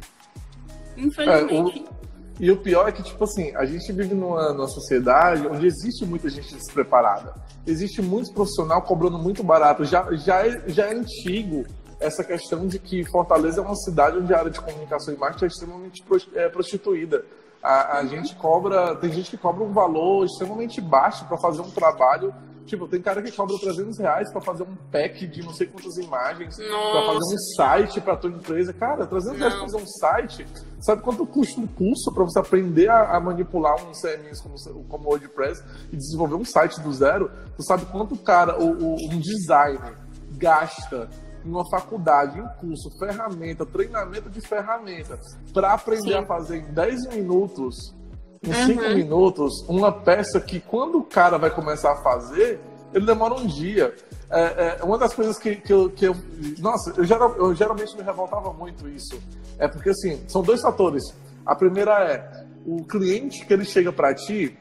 [0.96, 1.84] Infelizmente.
[1.86, 2.11] É, o...
[2.42, 6.04] E o pior é que, tipo assim, a gente vive numa, numa sociedade onde existe
[6.04, 7.32] muita gente despreparada
[7.66, 9.84] existe muito profissional cobrando muito barato.
[9.84, 11.64] Já, já, é, já é antigo
[12.00, 15.44] essa questão de que Fortaleza é uma cidade onde a área de comunicação e marketing
[15.44, 17.24] é extremamente é, prostituída.
[17.62, 18.08] A, a uhum.
[18.08, 22.34] gente cobra, tem gente que cobra um valor extremamente baixo para fazer um trabalho
[22.66, 25.96] Tipo, tem cara que cobra 300 reais pra fazer um pack de não sei quantas
[25.96, 26.90] imagens, Nossa.
[26.92, 28.72] pra fazer um site pra tua empresa.
[28.72, 29.38] Cara, 300 não.
[29.38, 30.46] reais pra fazer um site,
[30.80, 34.54] sabe quanto custa um curso pra você aprender a, a manipular um CMS como,
[34.88, 37.30] como o WordPress e desenvolver um site do zero?
[37.56, 39.96] Tu sabe quanto cara, o, o, um designer
[40.32, 41.08] gasta
[41.44, 45.18] em uma faculdade, em um curso, ferramenta, treinamento de ferramenta,
[45.52, 46.18] para aprender Sim.
[46.18, 47.94] a fazer em 10 minutos
[48.42, 48.66] em uhum.
[48.66, 52.60] cinco minutos, uma peça que quando o cara vai começar a fazer,
[52.92, 53.94] ele demora um dia.
[54.30, 56.16] É, é uma das coisas que, que, eu, que eu.
[56.58, 59.20] Nossa, eu, geral, eu geralmente me revoltava muito isso.
[59.58, 61.04] É porque, assim, são dois fatores.
[61.46, 64.56] A primeira é o cliente que ele chega para ti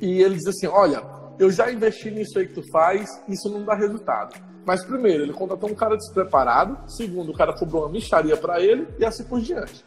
[0.00, 1.02] e ele diz assim: Olha,
[1.38, 4.34] eu já investi nisso aí que tu faz, isso não dá resultado.
[4.66, 6.78] Mas, primeiro, ele contratou um cara despreparado.
[6.90, 9.84] Segundo, o cara cobrou uma micharia para ele e assim por diante.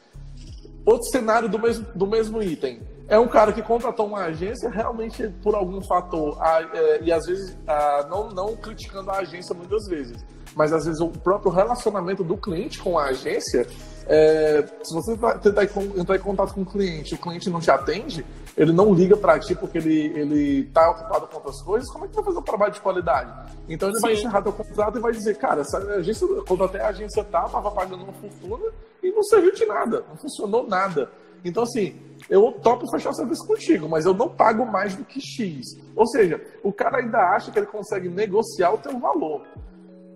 [0.85, 2.81] Outro cenário do mesmo, do mesmo item
[3.11, 7.25] é um cara que contratou uma agência realmente por algum fator, a, é, e às
[7.25, 12.23] vezes a, não, não criticando a agência muitas vezes, mas às vezes o próprio relacionamento
[12.23, 13.67] do cliente com a agência,
[14.07, 15.65] é, se você tentar
[15.97, 19.37] entrar em contato com o cliente, o cliente não te atende, ele não liga para
[19.39, 22.43] ti porque ele ele está ocupado com outras coisas, como é que vai fazer um
[22.43, 23.51] trabalho de qualidade?
[23.67, 24.01] Então ele Sim.
[24.03, 27.41] vai encerrar teu contrato e vai dizer, cara, essa agência, quando até a agência tá,
[27.49, 28.71] tava pagando uma fortuna
[29.03, 31.09] e não serviu de nada, não funcionou nada.
[31.43, 31.99] Então, assim,
[32.29, 35.77] eu topo fechar o serviço contigo, mas eu não pago mais do que X.
[35.95, 39.45] Ou seja, o cara ainda acha que ele consegue negociar o teu valor.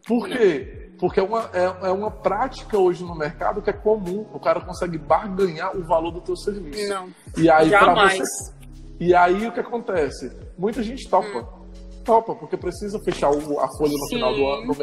[0.07, 0.91] Por quê?
[0.99, 4.25] Porque é uma, é, é uma prática hoje no mercado que é comum.
[4.33, 6.87] O cara consegue barganhar o valor do teu serviço.
[6.89, 7.09] Não.
[7.37, 8.17] E aí, jamais.
[8.17, 8.53] Você...
[8.99, 10.31] E aí o que acontece?
[10.57, 11.39] Muita gente topa.
[11.39, 11.65] Hum.
[12.05, 14.15] Topa, porque precisa fechar o, a folha no Sim.
[14.15, 14.75] final do ano,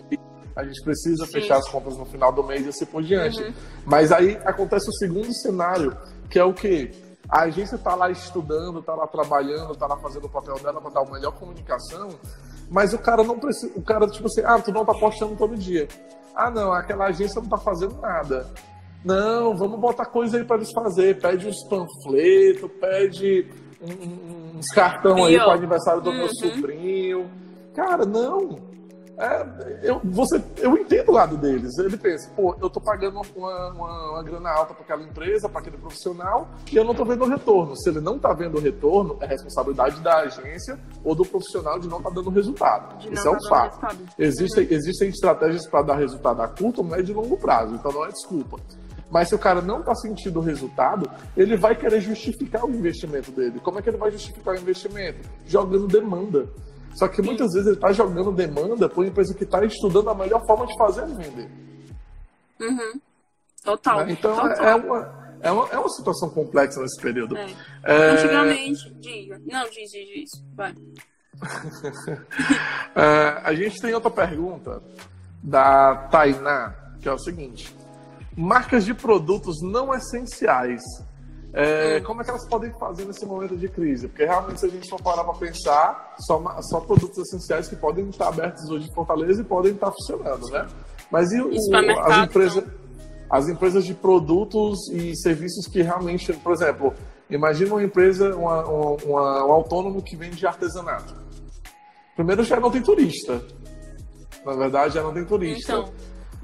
[0.57, 1.33] a gente precisa Sim.
[1.33, 3.41] fechar as contas no final do mês e assim por diante.
[3.41, 3.55] Uhum.
[3.87, 5.97] Mas aí acontece o segundo cenário,
[6.29, 6.91] que é o que
[7.33, 10.91] a agência está lá estudando, está lá trabalhando, está lá fazendo o papel dela para
[10.91, 12.11] dar uma melhor comunicação,
[12.71, 15.57] mas o cara não precisa, o cara tipo assim, ah, tu não tá postando todo
[15.57, 15.89] dia.
[16.37, 18.47] Ah, não, aquela agência não tá fazendo nada.
[19.03, 21.21] Não, vamos botar coisa aí para eles fazer.
[21.21, 26.17] Pede uns panfletos, pede uns cartão aí para aniversário do uhum.
[26.19, 27.31] meu sobrinho.
[27.75, 28.72] Cara, não.
[29.19, 29.47] É,
[29.83, 31.77] eu, você, eu entendo o lado deles.
[31.79, 35.61] Ele pensa, pô, eu tô pagando uma, uma, uma grana alta para aquela empresa, para
[35.61, 37.77] aquele profissional, e eu não tô vendo o retorno.
[37.77, 41.89] Se ele não tá vendo o retorno, é responsabilidade da agência ou do profissional de
[41.89, 43.07] não estar tá dando resultado.
[43.11, 43.97] Isso é um tá fato.
[44.19, 48.09] Existem, existem estratégias para dar resultado a curto, médio e longo prazo, então não é
[48.09, 48.59] desculpa.
[49.11, 53.31] Mas se o cara não está sentindo o resultado, ele vai querer justificar o investimento
[53.31, 53.61] dele.
[53.61, 55.29] Como é que ele vai justificar o investimento?
[55.47, 56.49] Jogando demanda.
[56.95, 60.15] Só que muitas vezes ele está jogando demanda para uma empresa que está estudando a
[60.15, 61.51] melhor forma de fazer vender.
[62.61, 63.01] Uhum.
[63.65, 64.07] Total.
[64.07, 64.13] Né?
[64.13, 64.65] Então Total.
[64.65, 67.37] É, uma, é, uma, é uma situação complexa nesse período.
[67.37, 67.47] É.
[67.85, 68.11] É...
[68.11, 69.41] Antigamente, diga.
[69.47, 70.31] Não, diz, diz, diz.
[70.55, 70.75] Vai.
[72.95, 74.83] é, a gente tem outra pergunta
[75.43, 77.75] da Tainá, que é o seguinte:
[78.37, 80.83] marcas de produtos não essenciais
[81.55, 82.05] é, hum.
[82.05, 84.09] como é que elas podem fazer nesse momento de crise?
[84.09, 88.09] Porque realmente, se a gente for parar para pensar, só, só produtos essenciais que podem
[88.09, 90.67] estar abertos hoje em Fortaleza e podem estar funcionando, né?
[91.11, 92.65] Mas e o, as empresas,
[93.29, 96.95] as empresas de produtos e serviços que realmente, por exemplo,
[97.29, 101.15] imagina uma empresa, uma, uma, um autônomo que vende artesanato.
[102.17, 103.43] Primeiro já não tem turista.
[104.45, 105.73] Na verdade, já não tem turista.
[105.73, 105.93] Então.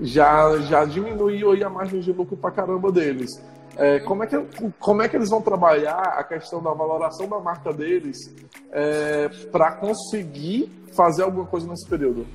[0.00, 3.30] Já, já diminuiu a margem de lucro para caramba deles.
[3.78, 4.36] É, como, é que,
[4.80, 8.18] como é que eles vão trabalhar a questão da valoração da marca deles
[8.72, 12.26] é, para conseguir fazer alguma coisa nesse período?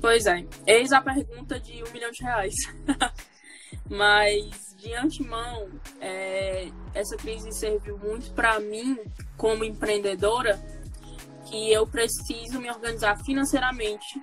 [0.00, 2.54] Pois é, eis a pergunta de um milhão de reais.
[3.88, 5.68] Mas, de antemão,
[6.00, 8.98] é, essa crise serviu muito para mim,
[9.36, 10.60] como empreendedora,
[11.46, 14.20] que eu preciso me organizar financeiramente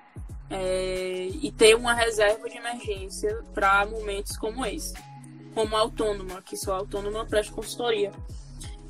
[0.50, 4.94] é, e ter uma reserva de emergência para momentos como esse
[5.54, 8.12] como autônoma, que sou autônoma, presto consultoria.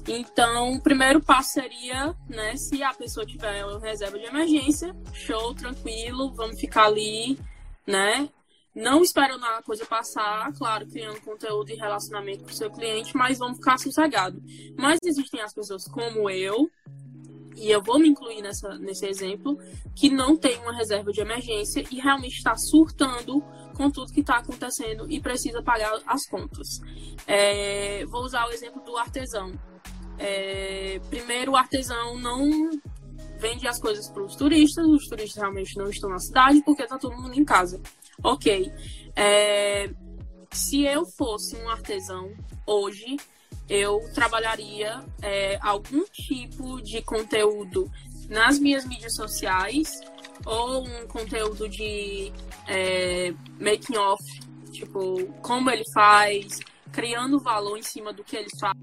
[0.07, 5.53] Então, o primeiro passo seria, né, se a pessoa tiver uma reserva de emergência, show,
[5.53, 7.37] tranquilo, vamos ficar ali,
[7.85, 8.27] né?
[8.73, 13.37] Não esperando a coisa passar, claro, criando conteúdo e relacionamento com o seu cliente, mas
[13.37, 14.41] vamos ficar sossegado.
[14.77, 16.69] Mas existem as pessoas como eu,
[17.59, 19.57] e eu vou me incluir nessa, nesse exemplo,
[19.95, 23.43] que não tem uma reserva de emergência e realmente está surtando
[23.75, 26.79] com tudo que está acontecendo e precisa pagar as contas.
[27.27, 29.51] É, vou usar o exemplo do artesão.
[30.17, 32.69] É, primeiro, o artesão não
[33.37, 36.97] vende as coisas para os turistas, os turistas realmente não estão na cidade porque está
[36.97, 37.81] todo mundo em casa.
[38.23, 38.71] Ok.
[39.15, 39.89] É,
[40.51, 42.33] se eu fosse um artesão
[42.65, 43.17] hoje,
[43.69, 47.89] eu trabalharia é, algum tipo de conteúdo
[48.27, 50.01] nas minhas mídias sociais
[50.45, 52.31] ou um conteúdo de
[52.67, 54.23] é, making off,
[54.71, 56.59] tipo, como ele faz,
[56.91, 58.77] criando valor em cima do que ele faz.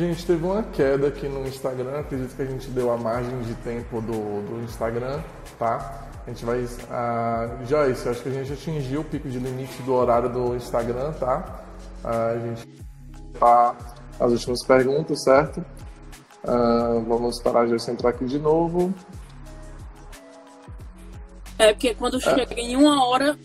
[0.00, 3.52] Gente, teve uma queda aqui no Instagram, acredito que a gente deu a margem de
[3.56, 5.20] tempo do, do Instagram,
[5.58, 6.08] tá?
[6.26, 6.60] A gente vai.
[6.60, 11.12] Uh, Joyce, acho que a gente atingiu o pico de limite do horário do Instagram,
[11.12, 11.64] tá?
[12.02, 12.66] Uh, a gente
[13.38, 13.76] tá
[14.18, 15.62] as últimas perguntas, certo?
[16.44, 18.94] Uh, vamos parar Joyce entrar aqui de novo.
[21.58, 22.58] É, porque quando chega é.
[22.58, 23.38] em uma hora.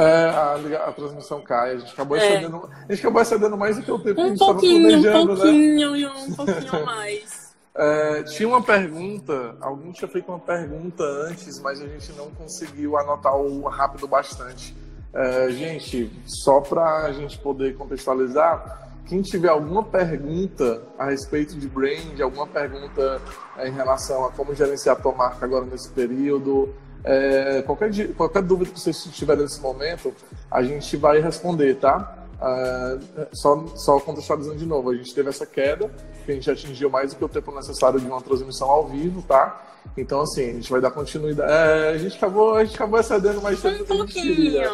[0.00, 2.26] É, a, a, transmissão cai, a gente acabou é.
[2.26, 2.70] excedendo.
[2.72, 5.32] A gente acabou excedendo mais do que o tempo um que a gente estava planejando,
[5.32, 6.12] um pouquinho, né?
[6.28, 7.40] Um pouquinho mais.
[7.72, 12.98] É, tinha uma pergunta, alguém tinha feito uma pergunta antes, mas a gente não conseguiu
[12.98, 14.74] anotar o rápido bastante.
[15.14, 21.68] É, gente, só para a gente poder contextualizar, quem tiver alguma pergunta a respeito de
[21.68, 23.22] brand, alguma pergunta
[23.56, 26.74] é, em relação a como gerenciar a tua marca agora nesse período,
[27.04, 30.12] é, qualquer, qualquer dúvida que vocês tiverem nesse momento,
[30.50, 32.16] a gente vai responder, tá?
[32.40, 35.90] Uh, só, só contextualizando de novo, a gente teve essa queda,
[36.24, 39.22] que a gente atingiu mais do que o tempo necessário de uma transmissão ao vivo,
[39.22, 39.62] tá?
[39.96, 41.52] Então, assim, a gente vai dar continuidade.
[41.52, 44.70] É, a, gente acabou, a gente acabou excedendo mais tempo um queria.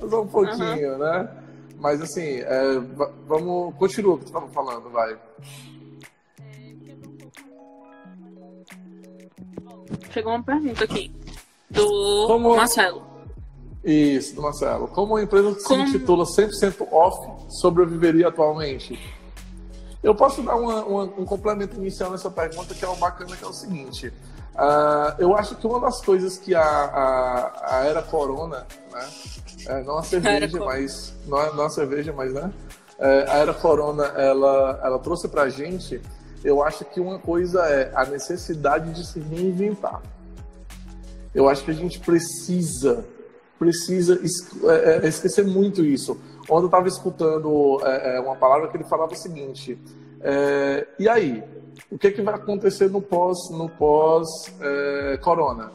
[0.00, 0.98] Mas um pouquinho, uhum.
[0.98, 1.28] né?
[1.78, 2.78] Mas, assim, é,
[3.26, 3.74] vamos.
[3.76, 5.18] Continua o que tu estava falando, vai.
[10.10, 11.21] Chegou uma pergunta aqui
[11.72, 12.56] do Como...
[12.56, 13.02] Marcelo.
[13.84, 14.88] Isso, do Marcelo.
[14.88, 15.86] Como uma empresa que Como...
[15.86, 17.18] se intitula 100% off
[17.60, 18.98] sobreviveria atualmente?
[20.02, 23.44] Eu posso dar uma, uma, um complemento inicial nessa pergunta que é o bacana, que
[23.44, 24.12] é o seguinte.
[24.54, 29.08] Uh, eu acho que uma das coisas que a, a, a era corona, né?
[29.66, 32.52] É, não a cerveja, mas não a, não a cerveja, mas né?
[33.02, 36.00] é, a era corona ela, ela trouxe para a gente,
[36.44, 40.00] eu acho que uma coisa é a necessidade de se reinventar.
[41.34, 43.04] Eu acho que a gente precisa,
[43.58, 44.20] precisa
[44.64, 46.20] é, é, esquecer muito isso.
[46.48, 49.78] Ontem eu estava escutando é, uma palavra que ele falava o seguinte:
[50.20, 51.42] é, e aí,
[51.90, 54.28] o que, que vai acontecer no pós, no pós
[54.60, 55.72] é, corona?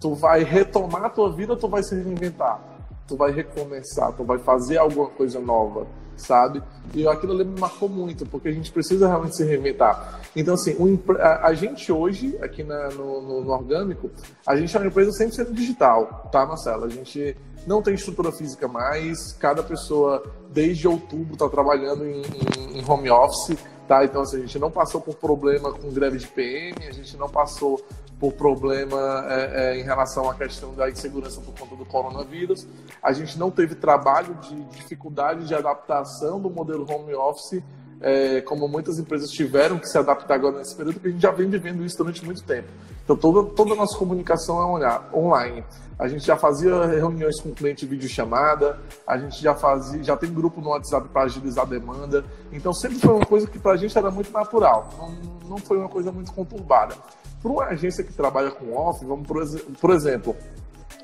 [0.00, 2.60] Tu vai retomar a tua vida tu vai se reinventar?
[3.06, 5.86] Tu vai recomeçar, tu vai fazer alguma coisa nova,
[6.20, 6.62] sabe?
[6.94, 10.20] E aquilo ali me marcou muito, porque a gente precisa realmente se reinventar.
[10.34, 10.76] Então, assim,
[11.18, 14.10] a, gente hoje, aqui na, no, no, no, Orgânico,
[14.46, 16.84] a gente é uma empresa 100% digital, tá, Marcelo?
[16.84, 22.78] A gente não tem estrutura física mais, cada pessoa, desde outubro, está trabalhando em, em,
[22.78, 23.56] em home office,
[23.90, 24.04] Tá?
[24.04, 27.28] Então, assim, a gente não passou por problema com greve de PM, a gente não
[27.28, 27.84] passou
[28.20, 32.68] por problema é, é, em relação à questão da insegurança por conta do coronavírus.
[33.02, 37.60] A gente não teve trabalho de dificuldade de adaptação do modelo home office,
[38.00, 41.32] é, como muitas empresas tiveram que se adaptar agora nesse período, porque a gente já
[41.32, 42.68] vem vivendo isso durante muito tempo.
[43.10, 45.64] Então, toda, toda a nossa comunicação é online.
[45.98, 50.32] A gente já fazia reuniões com o cliente videochamada, a gente já fazia, já tem
[50.32, 52.24] grupo no WhatsApp para agilizar a demanda.
[52.52, 55.76] Então sempre foi uma coisa que para a gente era muito natural, não, não foi
[55.78, 56.94] uma coisa muito conturbada.
[57.42, 59.44] Para uma agência que trabalha com off, vamos por,
[59.80, 60.36] por exemplo,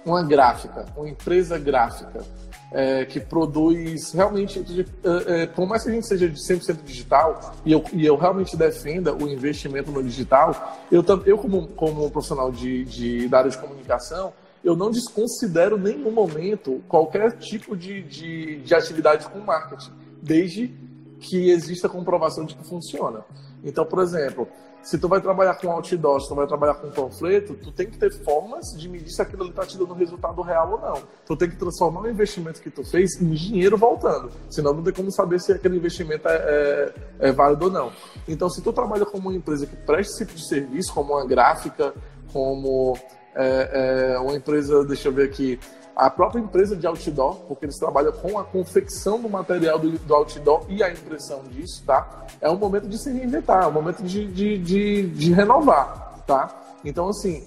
[0.05, 2.25] uma gráfica, uma empresa gráfica
[2.73, 4.65] é, que produz realmente,
[5.05, 8.17] é, é, por mais que a gente seja de 100% digital, e eu, e eu
[8.17, 13.51] realmente defenda o investimento no digital, eu, eu como, como profissional de, de, da área
[13.51, 14.33] de comunicação,
[14.65, 20.75] eu não desconsidero nenhum momento qualquer tipo de, de, de atividade com marketing, desde
[21.21, 23.25] que exista comprovação de que funciona.
[23.63, 24.49] Então, por exemplo,
[24.83, 27.99] se tu vai trabalhar com outdoor, se tu vai trabalhar com panfleto, tu tem que
[27.99, 31.03] ter formas de medir se aquilo ali está te dando resultado real ou não.
[31.27, 34.31] Tu tem que transformar o investimento que tu fez em dinheiro voltando.
[34.49, 37.93] Senão não tem como saber se aquele investimento é, é, é válido ou não.
[38.29, 41.27] Então, se tu trabalha como uma empresa que presta esse tipo de serviço, como uma
[41.27, 41.93] gráfica,
[42.33, 42.97] como
[43.35, 45.59] é, é uma empresa, deixa eu ver aqui,
[45.97, 50.15] a própria empresa de outdoor, porque eles trabalham com a confecção do material do, do
[50.15, 52.27] outdoor e a impressão disso, tá?
[52.39, 56.55] É um momento de se reinventar, é um momento de, de, de, de renovar, tá?
[56.85, 57.43] Então, assim,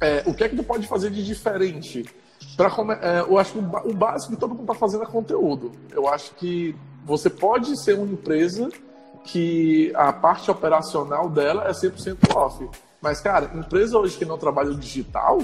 [0.00, 2.04] é, o que é que tu pode fazer de diferente?
[2.56, 2.68] Pra,
[3.02, 5.72] é, eu acho que o, o básico que todo mundo está fazendo é conteúdo.
[5.90, 8.68] Eu acho que você pode ser uma empresa
[9.24, 12.68] que a parte operacional dela é 100% off.
[13.00, 15.38] Mas, cara, empresa hoje que não trabalha o digital,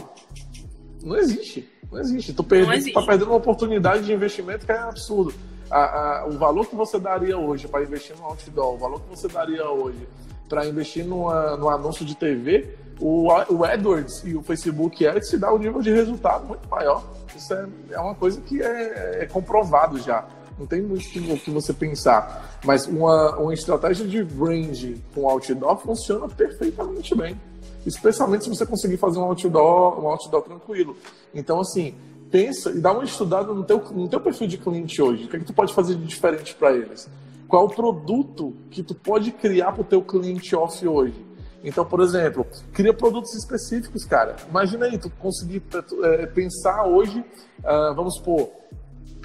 [1.02, 1.68] não existe.
[1.90, 2.32] Não existe.
[2.32, 2.92] Tu perde, existe.
[2.92, 5.34] tá perdendo uma oportunidade de investimento que é absurdo.
[5.70, 5.78] A,
[6.20, 9.28] a, o valor que você daria hoje para investir no outdoor, o valor que você
[9.28, 10.08] daria hoje
[10.48, 15.38] para investir numa, no anúncio de TV, o, o AdWords e o Facebook Ads te
[15.38, 17.04] dá um nível de resultado muito maior.
[17.34, 20.26] Isso é, é uma coisa que é, é comprovado já.
[20.58, 22.58] Não tem muito o que você pensar.
[22.64, 27.40] Mas uma, uma estratégia de brand com outdoor funciona perfeitamente bem
[27.86, 30.96] especialmente se você conseguir fazer um outdoor, um outdoor tranquilo.
[31.34, 31.94] Então, assim,
[32.30, 35.24] pensa e dá uma estudada no teu, no teu perfil de cliente hoje.
[35.24, 37.08] O que, é que tu pode fazer de diferente para eles?
[37.48, 41.26] Qual o produto que tu pode criar para o teu cliente off hoje?
[41.62, 44.36] Então, por exemplo, cria produtos específicos, cara.
[44.48, 45.62] Imagina aí, tu conseguir
[46.02, 47.20] é, pensar hoje,
[47.58, 48.50] uh, vamos supor,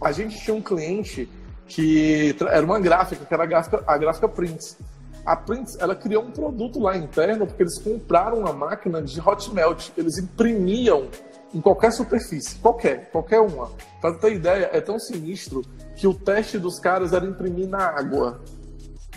[0.03, 1.29] a gente tinha um cliente
[1.67, 4.77] que era uma gráfica, que era a gráfica, a gráfica Prints.
[5.25, 9.51] A Prince, ela criou um produto lá interno porque eles compraram uma máquina de hot
[9.53, 9.89] melt.
[9.97, 11.07] Eles imprimiam
[11.53, 13.71] em qualquer superfície, qualquer, qualquer uma.
[13.99, 15.63] Para ter ideia, é tão sinistro
[15.95, 18.39] que o teste dos caras era imprimir na água.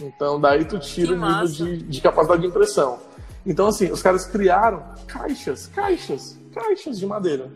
[0.01, 2.99] Então, daí tu tira o nível de, de capacidade de impressão.
[3.45, 7.51] Então, assim, os caras criaram caixas, caixas, caixas de madeira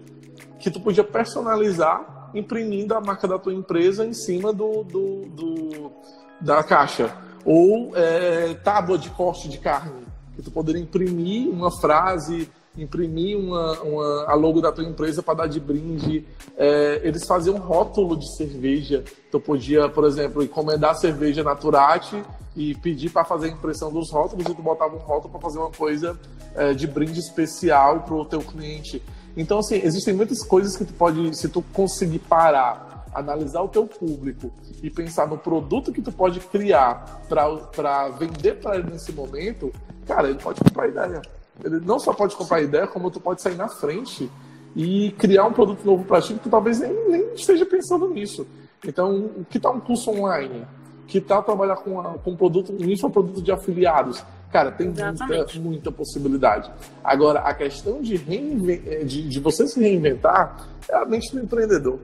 [0.59, 5.92] que tu podia personalizar imprimindo a marca da tua empresa em cima do, do, do
[6.40, 7.14] da caixa
[7.45, 13.80] ou é, tábua de corte de carne, que tu poderia imprimir uma frase, imprimir uma,
[13.82, 16.24] uma, a logo da tua empresa para dar de brinde.
[16.57, 19.05] É, eles faziam rótulo de cerveja.
[19.30, 22.22] Tu podia, por exemplo, encomendar cerveja na Turati
[22.57, 25.59] e pedir para fazer a impressão dos rótulos e tu botava um rótulo para fazer
[25.59, 26.18] uma coisa
[26.55, 29.03] é, de brinde especial para o teu cliente.
[29.36, 33.87] Então, assim, existem muitas coisas que tu pode, se tu conseguir parar analisar o teu
[33.87, 34.51] público
[34.83, 39.73] e pensar no produto que tu pode criar para vender para ele nesse momento,
[40.07, 41.23] cara, ele pode comprar ideia.
[41.63, 44.31] Ele não só pode comprar ideia, como tu pode sair na frente
[44.75, 48.47] e criar um produto novo para ti que tu talvez nem, nem esteja pensando nisso.
[48.85, 50.67] Então, o que tá um curso online?
[51.07, 54.25] Que tal trabalhar com, a, com um produto, um produto de afiliados?
[54.51, 56.71] Cara, tem muita, muita possibilidade.
[57.05, 61.99] Agora, a questão de, de, de você se reinventar é a mente do empreendedor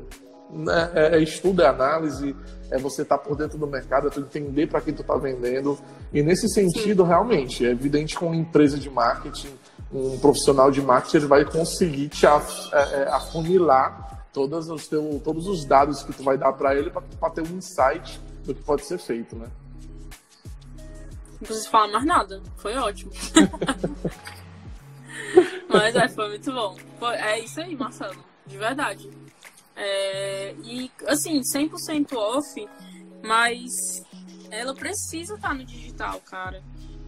[0.50, 2.34] né, é, é, estudo, é análise,
[2.70, 5.16] é você estar tá por dentro do mercado, é tu entender para quem tu está
[5.16, 5.78] vendendo.
[6.12, 7.08] E nesse sentido, Sim.
[7.08, 9.50] realmente, é evidente que uma empresa de marketing,
[9.92, 15.46] um profissional de marketing, ele vai conseguir te é, é, afunilar todos os, teu, todos
[15.46, 18.84] os dados que tu vai dar para ele para ter um insight do que pode
[18.84, 19.46] ser feito, né?
[21.40, 22.42] Não preciso falar mais nada.
[22.56, 23.12] Foi ótimo.
[25.68, 26.76] Mas é, foi muito bom.
[26.98, 28.24] Foi, é isso aí, Marcelo.
[28.46, 29.10] De verdade.
[29.80, 32.68] É, e, assim, 100% off,
[33.22, 33.70] mas
[34.50, 36.62] ela precisa estar no digital, cara.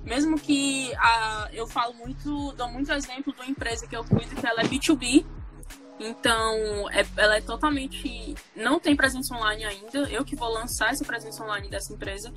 [0.05, 4.37] Mesmo que a, eu falo muito, dou muito exemplo de uma empresa que eu cuido,
[4.37, 5.27] que ela é B2B,
[6.01, 8.35] então, é, ela é totalmente.
[8.57, 9.99] Não tem presença online ainda.
[10.11, 12.33] Eu que vou lançar essa presença online dessa empresa.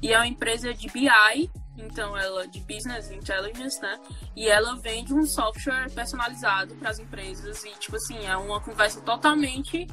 [0.00, 3.98] E é uma empresa de BI, então ela de Business Intelligence, né?
[4.36, 7.64] E ela vende um software personalizado para as empresas.
[7.64, 9.86] E, tipo assim, é uma conversa totalmente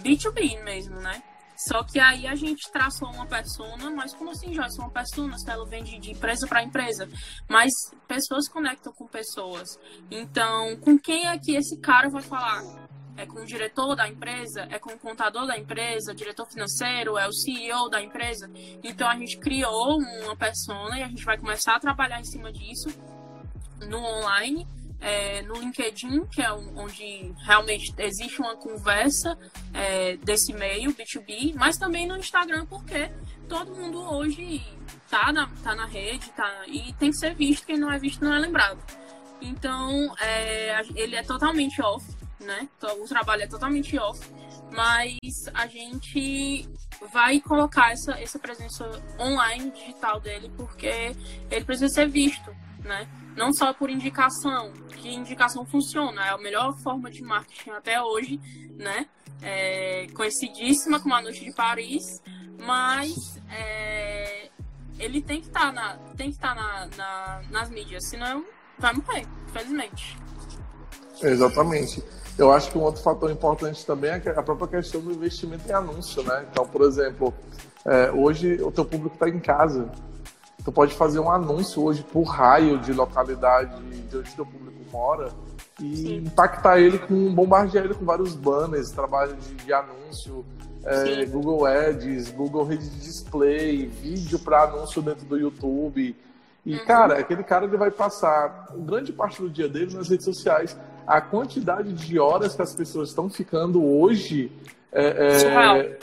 [0.00, 1.22] B2B mesmo, né?
[1.56, 4.78] Só que aí a gente traçou uma persona, mas como assim, Joyce?
[4.78, 7.08] Uma persona, se ela vende de empresa para empresa.
[7.48, 7.72] Mas
[8.06, 9.78] pessoas conectam com pessoas.
[10.10, 12.85] Então, com quem é que esse cara vai falar?
[13.16, 14.66] É com o diretor da empresa?
[14.70, 16.14] É com o contador da empresa?
[16.14, 17.16] Diretor financeiro?
[17.16, 18.50] É o CEO da empresa?
[18.82, 22.52] Então, a gente criou uma persona e a gente vai começar a trabalhar em cima
[22.52, 22.88] disso
[23.80, 24.66] no online
[25.00, 29.38] é, no LinkedIn, que é onde realmente existe uma conversa
[29.72, 33.10] é, desse meio, B2B, mas também no Instagram, porque
[33.48, 34.62] todo mundo hoje
[35.10, 38.24] tá na, tá na rede tá, e tem que ser visto, quem não é visto
[38.24, 38.78] não é lembrado.
[39.40, 42.04] Então, é, ele é totalmente off,
[42.40, 42.68] né?
[42.76, 44.20] Então, o trabalho é totalmente off,
[44.70, 45.18] mas
[45.54, 46.68] a gente
[47.12, 51.14] vai colocar essa, essa presença online, digital dele, porque
[51.50, 53.08] ele precisa ser visto, né?
[53.36, 58.40] Não só por indicação, que indicação funciona, é a melhor forma de marketing até hoje,
[58.76, 59.06] né?
[59.42, 62.22] É, conhecidíssima como a Noite de Paris,
[62.58, 64.50] mas é,
[64.98, 68.44] ele tem que estar tá na, tem que tá na, na, nas mídias, senão
[68.78, 70.16] vai morrer, infelizmente.
[71.22, 72.02] Exatamente.
[72.38, 75.72] Eu acho que um outro fator importante também é a própria questão do investimento em
[75.72, 76.44] anúncio, né?
[76.50, 77.32] Então, por exemplo,
[77.84, 79.88] é, hoje o teu público está em casa.
[80.62, 85.30] Tu pode fazer um anúncio hoje por raio de localidade de onde teu público mora
[85.80, 86.16] e Sim.
[86.16, 90.44] impactar ele com bombardear ele com vários banners, trabalho de, de anúncio,
[90.84, 96.16] é, Google Ads, Google Rede de Display, vídeo para anúncio dentro do YouTube.
[96.64, 96.84] E, uhum.
[96.84, 100.76] cara, aquele cara ele vai passar grande parte do dia dele nas redes sociais.
[101.06, 104.50] A quantidade de horas que as pessoas estão ficando hoje
[104.92, 105.98] é, é,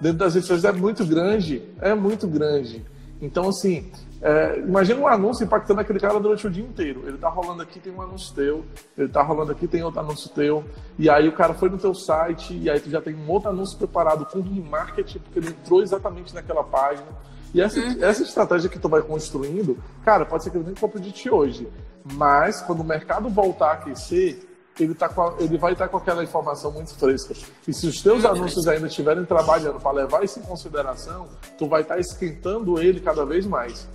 [0.00, 1.62] dentro das redes sociais é muito grande.
[1.80, 2.84] É muito grande.
[3.20, 3.90] Então, assim,
[4.20, 7.04] é, imagina um anúncio impactando aquele cara durante o dia inteiro.
[7.06, 8.64] Ele tá rolando aqui, tem um anúncio teu.
[8.96, 10.64] Ele tá rolando aqui, tem outro anúncio teu.
[10.98, 13.50] E aí o cara foi no teu site e aí tu já tem um outro
[13.50, 17.06] anúncio preparado com remarketing, porque ele entrou exatamente naquela página.
[17.54, 17.96] E essa, uhum.
[18.02, 21.30] essa estratégia que tu vai construindo, cara, pode ser que ele nem compre de ti
[21.30, 21.66] hoje.
[22.14, 24.46] Mas quando o mercado voltar a aquecer,
[24.78, 27.34] ele, tá a, ele vai estar tá com aquela informação muito fresca.
[27.66, 31.82] E se os teus anúncios ainda estiverem trabalhando para levar isso em consideração, tu vai
[31.82, 33.88] estar tá esquentando ele cada vez mais.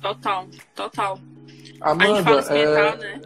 [0.00, 1.18] Total, total.
[1.80, 2.96] Amanda, é...
[2.96, 3.20] né?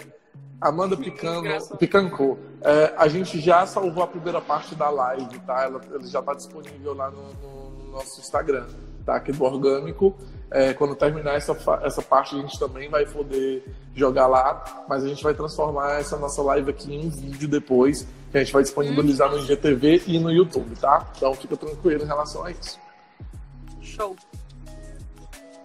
[0.60, 5.62] Amanda Picano, Picancô, é, a gente já salvou a primeira parte da live, tá?
[5.62, 8.66] Ela, ela já está disponível lá no, no, no nosso Instagram
[9.08, 9.16] tá?
[9.16, 10.14] Aqui do orgânico.
[10.50, 15.08] É, quando terminar essa, essa parte, a gente também vai poder jogar lá, mas a
[15.08, 19.30] gente vai transformar essa nossa live aqui em vídeo depois, que a gente vai disponibilizar
[19.30, 21.06] no IGTV e no YouTube, tá?
[21.16, 22.78] Então fica tranquilo em relação a isso.
[23.82, 24.16] Show.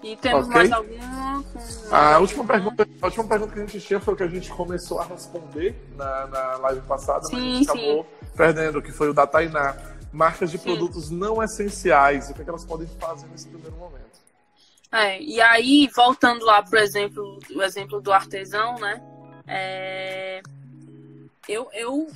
[0.04, 0.54] E temos okay.
[0.54, 1.44] mais alguma?
[1.90, 4.52] A última, pergunta, a última pergunta que a gente tinha foi o que a gente
[4.52, 7.72] começou a responder na, na live passada, sim, mas a gente sim.
[7.72, 8.06] acabou
[8.36, 9.78] perdendo, que foi o da Tainá
[10.14, 10.64] marcas de Sim.
[10.64, 14.04] produtos não essenciais, o que, é que elas podem fazer nesse primeiro momento.
[14.94, 19.02] É, e aí, voltando lá para exemplo, o exemplo do artesão, né?
[19.48, 20.42] É,
[21.50, 22.08] eu, eu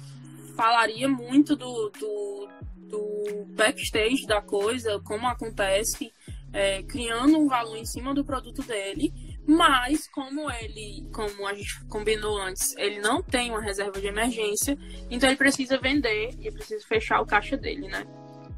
[0.55, 6.13] falaria muito do, do, do backstage da coisa, como acontece,
[6.53, 9.11] é, criando um valor em cima do produto dele
[9.47, 14.77] mas, como ele, como a gente combinou antes, ele não tem uma reserva de emergência,
[15.09, 18.05] então ele precisa vender e precisa fechar o caixa dele, né?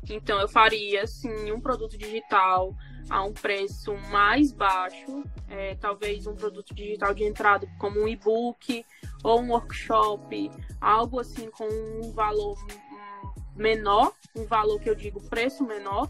[0.10, 2.76] Então eu faria, assim, um produto digital
[3.10, 8.86] a um preço mais baixo, é, talvez um produto digital de entrada como um e-book
[9.23, 12.57] ou um workshop, algo assim com um valor
[13.56, 16.10] menor, um valor que eu digo preço menor,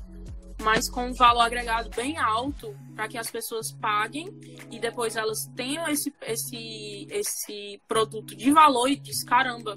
[0.61, 4.29] mas com um valor agregado bem alto para que as pessoas paguem
[4.69, 9.73] e depois elas tenham esse, esse, esse produto de valor e diz, caramba,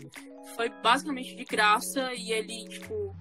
[0.57, 3.16] foi basicamente de graça e ele, tipo,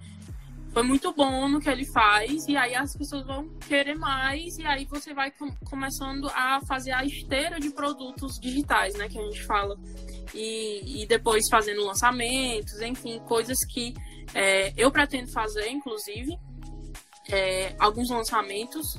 [0.73, 4.65] foi muito bom no que ele faz, e aí as pessoas vão querer mais, e
[4.65, 9.21] aí você vai com, começando a fazer a esteira de produtos digitais, né, que a
[9.21, 9.77] gente fala.
[10.33, 13.93] E, e depois fazendo lançamentos, enfim, coisas que
[14.33, 16.39] é, eu pretendo fazer, inclusive,
[17.29, 18.97] é, alguns lançamentos.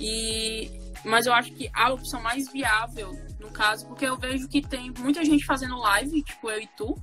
[0.00, 0.70] E,
[1.04, 4.90] mas eu acho que a opção mais viável, no caso, porque eu vejo que tem
[4.98, 6.96] muita gente fazendo live, tipo eu e tu,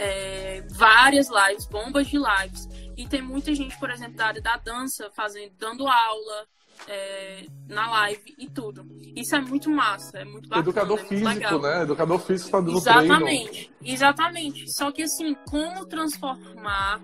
[0.00, 2.66] é, várias lives, bombas de lives.
[2.96, 6.46] E tem muita gente, por exemplo, da área da dança, fazendo, dando aula
[6.88, 8.86] é, na live e tudo.
[9.14, 10.66] Isso é muito massa, é muito bacana.
[10.66, 11.60] Educador é físico, legal.
[11.60, 11.82] né?
[11.82, 13.74] Educador físico fazendo Exatamente, treino.
[13.82, 14.72] exatamente.
[14.72, 17.00] Só que assim, como transformar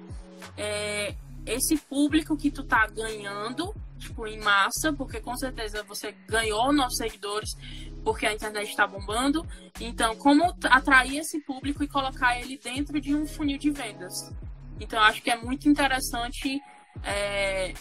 [0.56, 1.14] é,
[1.44, 6.96] esse público que tu tá ganhando, tipo, em massa, porque com certeza você ganhou novos
[6.96, 7.50] seguidores,
[8.06, 9.44] porque a internet está bombando.
[9.80, 14.32] Então, como atrair esse público e colocar ele dentro de um funil de vendas?
[14.78, 16.62] Então, acho que é muito interessante
[17.02, 17.74] é,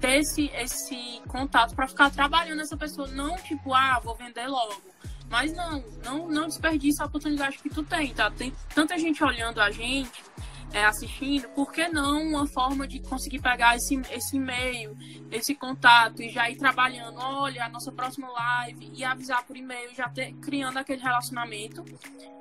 [0.00, 3.08] ter esse, esse contato para ficar trabalhando essa pessoa.
[3.08, 4.80] Não tipo, ah, vou vender logo.
[5.28, 8.30] Mas não, não, não desperdiça a oportunidade que tu tem, tá?
[8.30, 10.24] Tem tanta gente olhando a gente
[10.72, 14.96] é, assistindo, por que não uma forma de conseguir pegar esse, esse e-mail,
[15.30, 19.94] esse contato e já ir trabalhando, olha, a nossa próxima live e avisar por e-mail,
[19.94, 21.84] já ter, criando aquele relacionamento,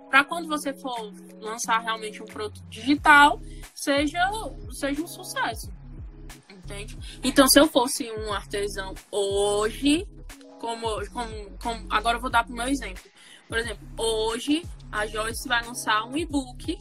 [0.09, 3.41] para quando você for lançar realmente um produto digital,
[3.73, 4.19] seja,
[4.71, 5.71] seja um sucesso.
[6.49, 6.97] Entende?
[7.23, 10.07] Então, se eu fosse um artesão hoje,
[10.59, 13.03] como, como, como agora eu vou dar para o meu exemplo.
[13.47, 16.77] Por exemplo, hoje a Joyce vai lançar um e-book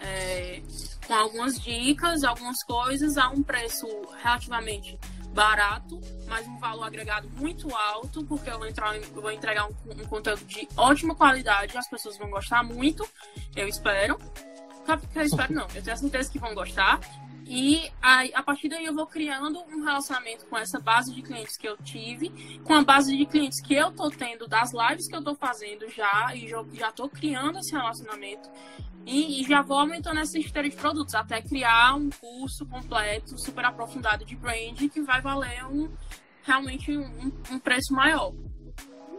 [0.00, 0.62] é,
[1.06, 3.86] com algumas dicas, algumas coisas a um preço
[4.22, 4.98] relativamente
[5.32, 9.74] barato, mas um valor agregado muito alto, porque eu vou, entrar, eu vou entregar um,
[9.86, 13.08] um conteúdo de ótima qualidade, as pessoas vão gostar muito,
[13.54, 14.18] eu espero.
[15.14, 16.98] Eu espero não, eu tenho certeza que vão gostar.
[17.52, 21.56] E aí, a partir daí eu vou criando um relacionamento com essa base de clientes
[21.56, 22.30] que eu tive,
[22.62, 25.90] com a base de clientes que eu tô tendo das lives que eu tô fazendo
[25.90, 28.48] já, e já, já tô criando esse relacionamento.
[29.04, 33.64] E, e, já vou aumentando essa esteira de produtos, até criar um curso completo, super
[33.64, 35.90] aprofundado de brand, que vai valer um,
[36.44, 38.32] realmente um, um preço maior.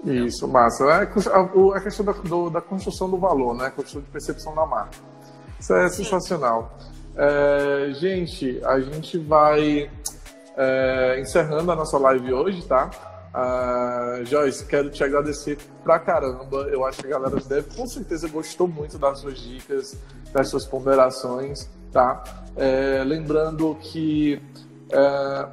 [0.05, 0.85] Isso, massa.
[0.85, 3.65] É a, a questão da, do, da construção do valor, né?
[3.65, 4.97] A construção de percepção da marca.
[5.59, 6.05] Isso é Sim.
[6.05, 6.77] sensacional.
[7.23, 9.91] É, gente, a gente vai
[10.57, 12.89] é, encerrando a nossa live hoje, tá?
[13.31, 16.64] Uh, Joyce, quero te agradecer pra caramba.
[16.64, 19.95] Eu acho que a galera deve, com certeza, gostou muito das suas dicas,
[20.34, 22.23] das suas ponderações, tá?
[22.57, 24.41] É, lembrando que
[24.91, 25.48] é,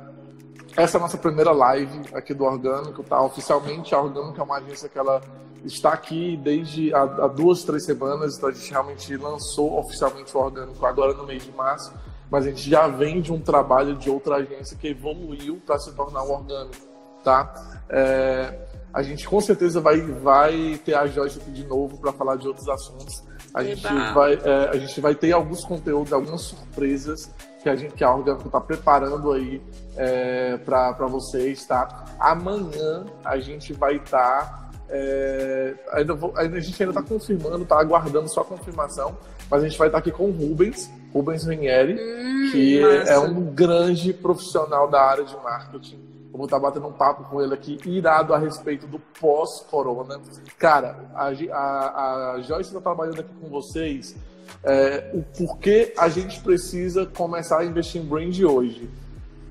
[0.82, 3.20] essa é a nossa primeira live aqui do Orgânico, tá?
[3.22, 5.20] Oficialmente, a Orgânico é uma agência que ela
[5.64, 10.40] está aqui desde há, há duas, três semanas, então a gente realmente lançou oficialmente o
[10.40, 11.92] Orgânico agora no mês de março,
[12.30, 15.92] mas a gente já vem de um trabalho de outra agência que evoluiu para se
[15.92, 16.88] tornar o Orgânico
[17.22, 17.52] tá?
[17.88, 18.54] É,
[18.92, 22.48] a gente com certeza vai, vai ter a Joyce aqui de novo para falar de
[22.48, 23.22] outros assuntos.
[23.54, 23.82] A gente,
[24.14, 27.30] vai, é, a gente vai ter alguns conteúdos, algumas surpresas
[27.62, 29.60] que a gente que a Orgânico está preparando aí
[29.96, 32.04] é, para vocês, tá?
[32.18, 34.46] Amanhã a gente vai estar.
[34.46, 39.16] Tá, é, ainda vou, a gente ainda está confirmando, está aguardando só a confirmação,
[39.50, 43.12] mas a gente vai estar tá aqui com o Rubens, Rubens Ranieri, hum, que massa.
[43.12, 46.08] é um grande profissional da área de marketing
[46.38, 50.20] vou estar batendo um papo com ele aqui, irado a respeito do pós-corona.
[50.56, 54.14] Cara, a, a, a Joyce está trabalhando aqui com vocês
[54.62, 58.88] é, o porquê a gente precisa começar a investir em brand hoje.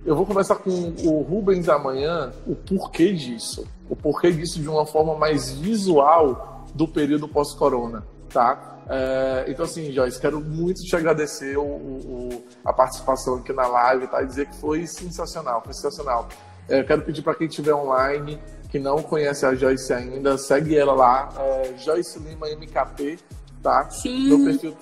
[0.05, 3.67] Eu vou conversar com o Rubens amanhã o porquê disso.
[3.89, 8.77] O porquê disso de uma forma mais visual do período pós-corona, tá?
[8.89, 14.07] É, então, assim, Joyce, quero muito te agradecer o, o, a participação aqui na live,
[14.07, 14.21] tá?
[14.21, 16.27] E dizer que foi sensacional, foi sensacional.
[16.69, 20.93] É, quero pedir para quem estiver online, que não conhece a Joyce ainda, segue ela
[20.93, 23.19] lá, é, Joyce Lima MKP,
[23.61, 23.89] tá?
[23.89, 24.29] Sim.
[24.29, 24.77] Meu perfil,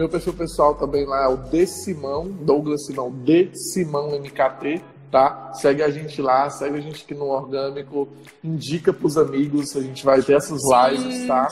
[0.00, 5.52] meu perfil pessoal também lá é o D Simão, Douglas Simão, D Simão MKT, tá?
[5.52, 8.08] Segue a gente lá, segue a gente aqui no Orgânico,
[8.42, 11.48] indica pros amigos, a gente vai ter essas lives, tá?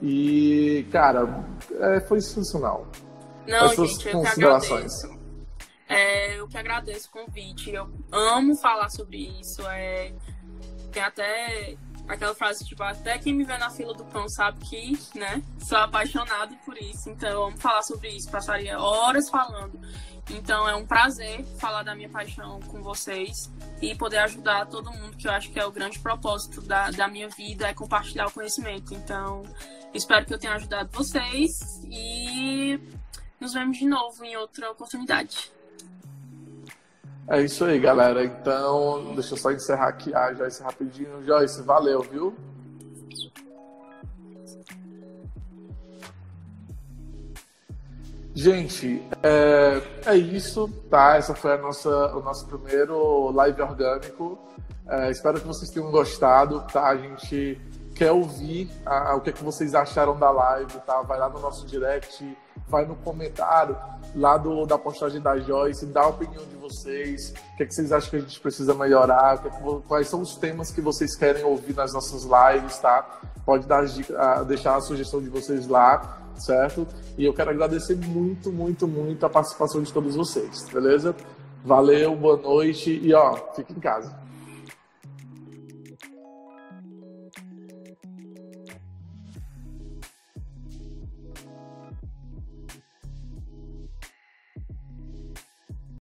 [0.00, 1.44] E, cara,
[1.78, 2.86] é, foi sensacional.
[3.46, 5.00] Não, Essas gente, eu considerações.
[5.00, 5.20] Que agradeço.
[5.86, 7.70] É, eu que agradeço o convite.
[7.70, 9.60] Eu amo falar sobre isso.
[9.68, 10.12] É,
[10.90, 11.76] tem até
[12.10, 15.78] aquela frase, tipo, até quem me vê na fila do pão sabe que, né, sou
[15.78, 17.08] apaixonado por isso.
[17.08, 18.30] Então, amo falar sobre isso.
[18.30, 19.80] Passaria horas falando.
[20.28, 23.50] Então, é um prazer falar da minha paixão com vocês
[23.80, 27.08] e poder ajudar todo mundo, que eu acho que é o grande propósito da, da
[27.08, 28.94] minha vida, é compartilhar o conhecimento.
[28.94, 29.42] Então,
[29.94, 32.78] espero que eu tenha ajudado vocês e
[33.40, 35.50] nos vemos de novo em outra oportunidade.
[37.30, 38.24] É isso aí, galera.
[38.24, 41.24] Então, deixa eu só encerrar aqui a Joyce rapidinho.
[41.24, 42.34] Joyce, valeu, viu?
[48.34, 51.16] Gente, é, é, isso, tá?
[51.16, 54.36] Essa foi a nossa, o nosso primeiro live orgânico.
[54.88, 56.88] É, espero que vocês tenham gostado, tá?
[56.88, 57.60] A gente
[57.94, 61.02] quer ouvir a, a, o que, é que vocês acharam da live, tá?
[61.02, 62.36] Vai lá no nosso direct,
[62.68, 63.76] vai no comentário
[64.14, 67.74] lá do, da postagem da Joyce, dá a opinião de vocês, o que, é que
[67.74, 70.80] vocês acham que a gente precisa melhorar, que é que, quais são os temas que
[70.80, 73.20] vocês querem ouvir nas nossas lives, tá?
[73.44, 73.84] Pode dar,
[74.46, 76.86] deixar a sugestão de vocês lá certo?
[77.16, 81.14] E eu quero agradecer muito, muito, muito a participação de todos vocês, beleza?
[81.64, 84.19] Valeu, boa noite e ó, fique em casa.